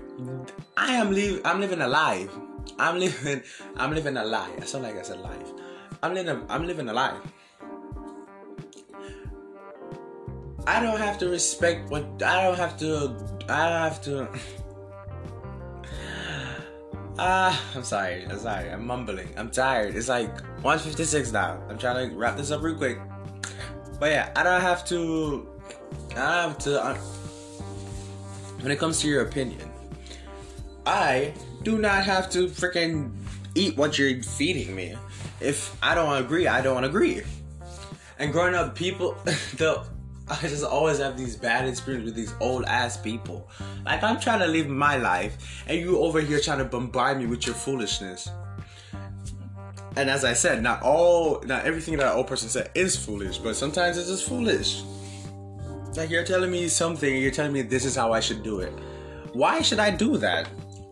I 0.78 0.94
am 0.94 1.12
live. 1.12 1.42
I'm 1.44 1.60
living 1.60 1.82
a 1.82 1.88
life. 1.88 2.32
I'm 2.80 3.00
living. 3.00 3.42
I'm 3.76 3.94
living 3.94 4.18
a 4.18 4.24
lie. 4.24 4.52
I 4.60 4.66
sound 4.66 4.84
like 4.84 4.98
I 4.98 5.02
said 5.02 5.20
life. 5.20 5.48
I'm 6.02 6.14
living. 6.14 6.46
I'm 6.50 6.66
living 6.66 6.88
a 6.90 6.94
lie. 6.94 7.20
I 10.66 10.80
don't 10.80 10.98
have 10.98 11.18
to 11.20 11.30
respect 11.30 11.90
what. 11.90 12.06
I 12.24 12.44
don't 12.44 12.58
have 12.58 12.78
to. 12.80 13.16
I 13.50 13.70
don't 13.70 13.82
have 13.82 14.02
to. 14.04 14.30
Ah, 17.20 17.54
uh, 17.54 17.78
I'm 17.78 17.84
sorry. 17.84 18.26
I'm 18.26 18.40
sorry. 18.40 18.72
I'm 18.72 18.88
mumbling. 18.88 19.30
I'm 19.38 19.52
tired. 19.52 19.96
It's 19.96 20.10
like 20.10 20.34
1:56 20.64 21.32
now. 21.32 21.62
I'm 21.70 21.78
trying 21.78 22.10
to 22.10 22.16
wrap 22.16 22.38
this 22.38 22.50
up 22.50 22.64
real 22.64 22.76
quick. 22.76 23.00
But 24.00 24.12
yeah, 24.12 24.32
I 24.36 24.42
don't 24.42 24.62
have 24.62 24.84
to. 24.88 25.48
I 26.12 26.16
don't 26.16 26.50
have 26.50 26.58
to. 26.60 26.84
Uh, 26.84 26.96
when 28.62 28.72
it 28.72 28.80
comes 28.80 29.00
to 29.02 29.08
your 29.08 29.22
opinion, 29.22 29.70
I 30.88 31.34
do 31.62 31.78
not 31.78 32.04
have 32.04 32.32
to 32.32 32.48
freaking 32.48 33.12
eat 33.54 33.78
what 33.78 34.00
you're 34.00 34.24
feeding 34.24 34.76
me. 34.76 34.96
If 35.40 35.78
I 35.84 35.94
don't 35.94 36.18
agree, 36.18 36.48
I 36.48 36.62
don't 36.62 36.84
agree. 36.84 37.22
And 38.18 38.32
growing 38.32 38.56
up, 38.56 38.74
people, 38.76 39.18
the 39.58 39.86
I 40.30 40.48
just 40.48 40.64
always 40.64 41.00
have 41.00 41.18
these 41.18 41.36
bad 41.36 41.68
experiences 41.68 42.06
with 42.06 42.16
these 42.16 42.34
old 42.40 42.66
ass 42.66 42.96
people. 42.98 43.50
Like 43.86 44.04
I'm 44.04 44.20
trying 44.20 44.40
to 44.40 44.48
live 44.48 44.68
my 44.68 44.98
life, 44.98 45.64
and 45.68 45.80
you 45.80 46.00
over 46.00 46.22
here 46.22 46.40
trying 46.40 46.60
to 46.60 46.66
bombard 46.66 47.18
me 47.18 47.26
with 47.26 47.46
your 47.46 47.56
foolishness. 47.56 48.30
And 49.96 50.10
as 50.10 50.26
I 50.26 50.34
said, 50.34 50.64
not 50.64 50.82
all, 50.82 51.42
not 51.46 51.66
everything 51.66 51.98
that 51.98 52.08
an 52.08 52.18
old 52.18 52.28
person 52.28 52.50
said 52.50 52.72
is 52.74 52.96
foolish, 52.96 53.38
but 53.38 53.56
sometimes 53.56 53.98
it's 53.98 54.08
just 54.08 54.28
foolish. 54.28 54.84
Like 55.96 56.10
you're 56.10 56.24
telling 56.24 56.50
me 56.50 56.68
something, 56.68 57.22
you're 57.22 57.32
telling 57.32 57.54
me 57.54 57.62
this 57.62 57.86
is 57.86 57.96
how 57.96 58.14
I 58.14 58.20
should 58.20 58.42
do 58.42 58.60
it. 58.62 58.74
Why 59.34 59.62
should 59.62 59.80
I 59.80 59.92
do 59.92 60.18
that? 60.18 60.50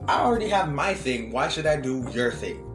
I 0.07 0.19
already 0.19 0.49
have 0.49 0.71
my 0.71 0.93
thing. 0.93 1.31
Why 1.31 1.47
should 1.47 1.65
I 1.65 1.79
do 1.79 2.07
your 2.11 2.31
thing? 2.31 2.67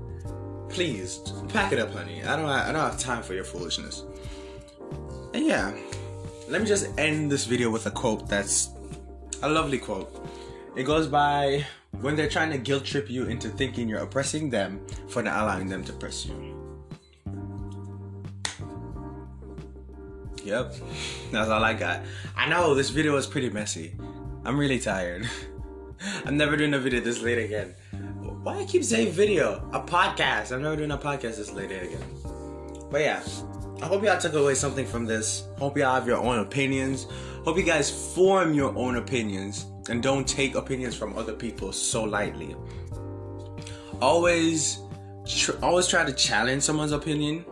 Please 0.69 1.21
pack 1.49 1.73
it 1.73 1.79
up, 1.79 1.93
honey. 1.93 2.25
I 2.25 2.35
don't. 2.37 2.47
I 2.47 2.73
don't 2.73 2.81
have 2.81 2.99
time 2.99 3.23
for 3.23 3.35
your 3.35 3.45
foolishness. 3.45 4.03
And 5.33 5.47
yeah, 5.47 5.77
let 6.49 6.61
me 6.61 6.67
just 6.67 6.87
end 6.99 7.31
this 7.31 7.45
video 7.45 7.71
with 7.71 7.87
a 7.87 7.91
quote 7.91 8.29
that's 8.29 8.71
a 9.43 9.49
lovely 9.49 9.79
quote. 9.79 10.25
It 10.77 10.85
goes 10.85 11.07
by 11.07 11.65
when 12.01 12.15
they're 12.17 12.29
trying 12.29 12.51
to 12.51 12.59
guilt 12.59 12.85
trip 12.85 13.11
you 13.11 13.25
into 13.25 13.49
thinking 13.49 13.89
you're 13.89 14.01
oppressing 14.01 14.51
them 14.51 14.81
for 15.09 15.23
not 15.23 15.43
allowing 15.43 15.69
them 15.69 15.83
to 15.85 15.93
oppress 15.93 16.27
you. 16.27 16.53
Yep, 20.45 20.75
that's 21.33 21.51
all 21.51 21.65
I 21.65 21.75
got. 21.75 22.03
I 22.37 22.49
know 22.49 22.75
this 22.75 22.91
video 22.91 23.17
is 23.17 23.27
pretty 23.27 23.51
messy. 23.51 23.97
I'm 24.45 24.57
really 24.57 24.79
tired. 24.79 25.29
I'm 26.25 26.37
never 26.37 26.57
doing 26.57 26.75
a 26.75 26.79
video 26.79 27.01
this 27.01 27.21
late 27.21 27.39
again. 27.39 27.75
Why 28.45 28.61
I 28.61 28.65
keep 28.65 28.85
saying 28.85 29.11
video? 29.11 29.69
A 29.73 29.81
podcast. 29.81 30.53
I'm 30.53 30.63
never 30.63 30.77
doing 30.77 30.93
a 30.93 30.99
podcast 30.99 31.39
this 31.39 31.53
late 31.53 31.73
again. 31.73 31.99
But 32.93 33.01
yeah, 33.01 33.23
I 33.83 33.87
hope 33.87 34.03
y'all 34.03 34.19
took 34.19 34.35
away 34.35 34.55
something 34.55 34.87
from 34.87 35.05
this. 35.05 35.45
Hope 35.59 35.77
y'all 35.77 35.95
have 35.95 36.07
your 36.07 36.19
own 36.19 36.39
opinions. 36.39 37.07
Hope 37.45 37.57
you 37.57 37.63
guys 37.63 38.15
form 38.15 38.55
your 38.55 38.77
own 38.77 38.97
opinions 38.97 39.67
and 39.89 40.03
don't 40.03 40.27
take 40.27 40.55
opinions 40.55 40.97
from 40.97 41.17
other 41.17 41.35
people 41.35 41.73
so 41.73 42.03
lightly. 42.03 42.57
Always, 44.01 44.81
tr- 45.27 45.53
always 45.63 45.87
try 45.87 46.05
to 46.05 46.13
challenge 46.13 46.63
someone's 46.63 46.93
opinion 46.93 47.45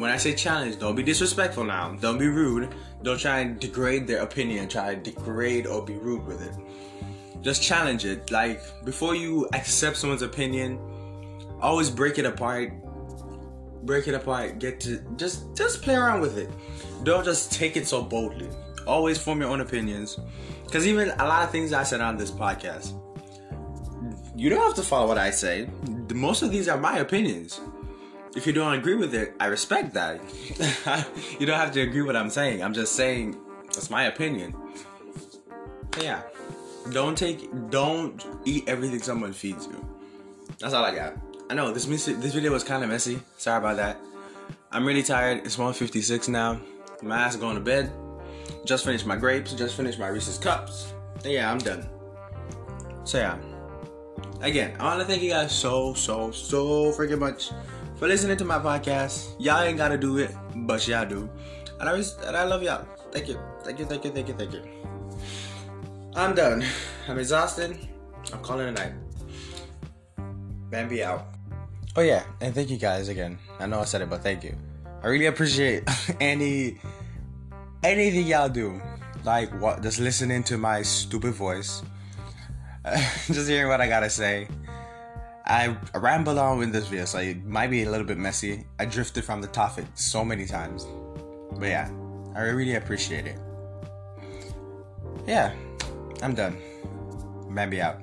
when 0.00 0.10
I 0.10 0.16
say 0.16 0.34
challenge, 0.34 0.78
don't 0.78 0.96
be 0.96 1.02
disrespectful 1.02 1.64
now. 1.64 1.96
Don't 2.00 2.18
be 2.18 2.26
rude. 2.26 2.74
Don't 3.02 3.18
try 3.18 3.40
and 3.40 3.60
degrade 3.60 4.06
their 4.06 4.22
opinion. 4.22 4.68
Try 4.68 4.94
to 4.94 5.00
degrade 5.00 5.66
or 5.66 5.84
be 5.84 5.94
rude 5.94 6.26
with 6.26 6.42
it. 6.42 6.52
Just 7.42 7.62
challenge 7.62 8.04
it. 8.04 8.30
Like 8.30 8.60
before 8.84 9.14
you 9.14 9.48
accept 9.52 9.96
someone's 9.96 10.22
opinion, 10.22 10.78
always 11.60 11.90
break 11.90 12.18
it 12.18 12.26
apart. 12.26 12.72
Break 13.84 14.08
it 14.08 14.14
apart. 14.14 14.58
Get 14.58 14.80
to 14.80 14.98
just 15.16 15.56
just 15.56 15.82
play 15.82 15.94
around 15.94 16.20
with 16.20 16.38
it. 16.38 16.50
Don't 17.04 17.24
just 17.24 17.52
take 17.52 17.76
it 17.76 17.86
so 17.86 18.02
boldly. 18.02 18.48
Always 18.86 19.18
form 19.18 19.40
your 19.40 19.50
own 19.50 19.60
opinions. 19.60 20.18
Because 20.64 20.86
even 20.86 21.10
a 21.10 21.24
lot 21.24 21.44
of 21.44 21.50
things 21.50 21.72
I 21.72 21.82
said 21.82 22.00
on 22.00 22.16
this 22.16 22.30
podcast, 22.30 22.92
you 24.34 24.50
don't 24.50 24.62
have 24.62 24.74
to 24.74 24.82
follow 24.82 25.06
what 25.06 25.18
I 25.18 25.30
say. 25.30 25.68
Most 26.12 26.42
of 26.42 26.50
these 26.50 26.68
are 26.68 26.78
my 26.78 26.98
opinions 26.98 27.60
if 28.36 28.46
you 28.46 28.52
don't 28.52 28.74
agree 28.74 28.94
with 28.94 29.14
it, 29.14 29.34
I 29.38 29.46
respect 29.46 29.94
that. 29.94 30.20
you 31.38 31.46
don't 31.46 31.58
have 31.58 31.72
to 31.72 31.80
agree 31.80 32.02
with 32.02 32.14
what 32.14 32.16
I'm 32.16 32.30
saying. 32.30 32.62
I'm 32.62 32.74
just 32.74 32.94
saying 32.94 33.36
that's 33.66 33.90
my 33.90 34.04
opinion. 34.04 34.54
Yeah. 36.00 36.22
Don't 36.92 37.16
take 37.16 37.48
don't 37.70 38.24
eat 38.44 38.64
everything 38.66 39.00
someone 39.00 39.32
feeds 39.32 39.66
you. 39.66 39.88
That's 40.58 40.74
all 40.74 40.84
I 40.84 40.94
got. 40.94 41.16
I 41.50 41.54
know 41.54 41.72
this 41.72 41.84
this 41.84 42.34
video 42.34 42.52
was 42.52 42.64
kind 42.64 42.82
of 42.82 42.88
messy. 42.88 43.20
Sorry 43.36 43.58
about 43.58 43.76
that. 43.76 44.00
I'm 44.72 44.86
really 44.86 45.02
tired. 45.02 45.44
It's 45.44 45.56
1:56 45.56 46.28
now. 46.28 46.60
My 47.02 47.18
ass 47.18 47.36
going 47.36 47.56
to 47.56 47.60
bed. 47.60 47.92
Just 48.64 48.84
finished 48.84 49.06
my 49.06 49.16
grapes. 49.16 49.52
Just 49.52 49.76
finished 49.76 49.98
my 49.98 50.08
Reese's 50.08 50.38
cups. 50.38 50.94
And 51.22 51.32
yeah, 51.32 51.50
I'm 51.50 51.58
done. 51.58 51.86
So 53.04 53.18
yeah. 53.18 53.36
Again, 54.40 54.74
I 54.80 54.84
want 54.84 55.00
to 55.00 55.06
thank 55.06 55.22
you 55.22 55.30
guys 55.30 55.52
so 55.52 55.94
so 55.94 56.30
so 56.30 56.92
freaking 56.92 57.18
much 57.18 57.50
for 57.96 58.08
listening 58.08 58.36
to 58.38 58.44
my 58.44 58.58
podcast. 58.58 59.36
Y'all 59.38 59.62
ain't 59.62 59.76
gotta 59.76 59.98
do 59.98 60.18
it, 60.18 60.34
but 60.66 60.86
y'all 60.88 61.06
do. 61.06 61.28
And 61.78 61.88
I, 61.88 61.94
and 62.26 62.36
I 62.36 62.44
love 62.44 62.62
y'all. 62.62 62.86
Thank 63.12 63.28
you. 63.28 63.38
Thank 63.62 63.78
you, 63.78 63.84
thank 63.84 64.04
you, 64.04 64.10
thank 64.10 64.28
you, 64.28 64.34
thank 64.34 64.52
you. 64.52 64.62
I'm 66.16 66.34
done. 66.34 66.64
I'm 67.08 67.18
exhausted. 67.18 67.76
I'm 68.32 68.40
calling 68.40 68.68
it 68.68 68.70
a 68.70 68.72
night. 68.72 68.92
Bambi 70.70 71.04
out. 71.04 71.33
Oh 71.96 72.02
yeah, 72.02 72.24
and 72.40 72.54
thank 72.54 72.70
you 72.70 72.76
guys 72.76 73.08
again. 73.08 73.38
I 73.60 73.66
know 73.66 73.80
I 73.80 73.84
said 73.84 74.02
it, 74.02 74.10
but 74.10 74.22
thank 74.22 74.42
you. 74.42 74.56
I 75.02 75.06
really 75.08 75.26
appreciate 75.26 75.84
any 76.20 76.80
anything 77.84 78.26
y'all 78.26 78.48
do. 78.48 78.80
Like 79.24 79.50
what 79.60 79.82
just 79.82 80.00
listening 80.00 80.42
to 80.44 80.58
my 80.58 80.82
stupid 80.82 81.34
voice. 81.34 81.82
just 83.26 83.48
hearing 83.48 83.68
what 83.68 83.80
I 83.80 83.88
gotta 83.88 84.10
say. 84.10 84.48
I 85.46 85.76
rambled 85.94 86.38
on 86.38 86.58
with 86.58 86.72
this 86.72 86.88
video, 86.88 87.04
so 87.04 87.18
it 87.18 87.44
might 87.44 87.68
be 87.68 87.82
a 87.82 87.90
little 87.90 88.06
bit 88.06 88.18
messy. 88.18 88.64
I 88.78 88.86
drifted 88.86 89.24
from 89.24 89.40
the 89.40 89.48
topic 89.48 89.84
so 89.94 90.24
many 90.24 90.46
times. 90.46 90.86
But 91.52 91.68
yeah, 91.68 91.90
I 92.34 92.40
really 92.42 92.74
appreciate 92.74 93.26
it. 93.26 93.38
Yeah, 95.26 95.54
I'm 96.22 96.34
done. 96.34 96.56
Bambi 97.50 97.80
out. 97.80 98.00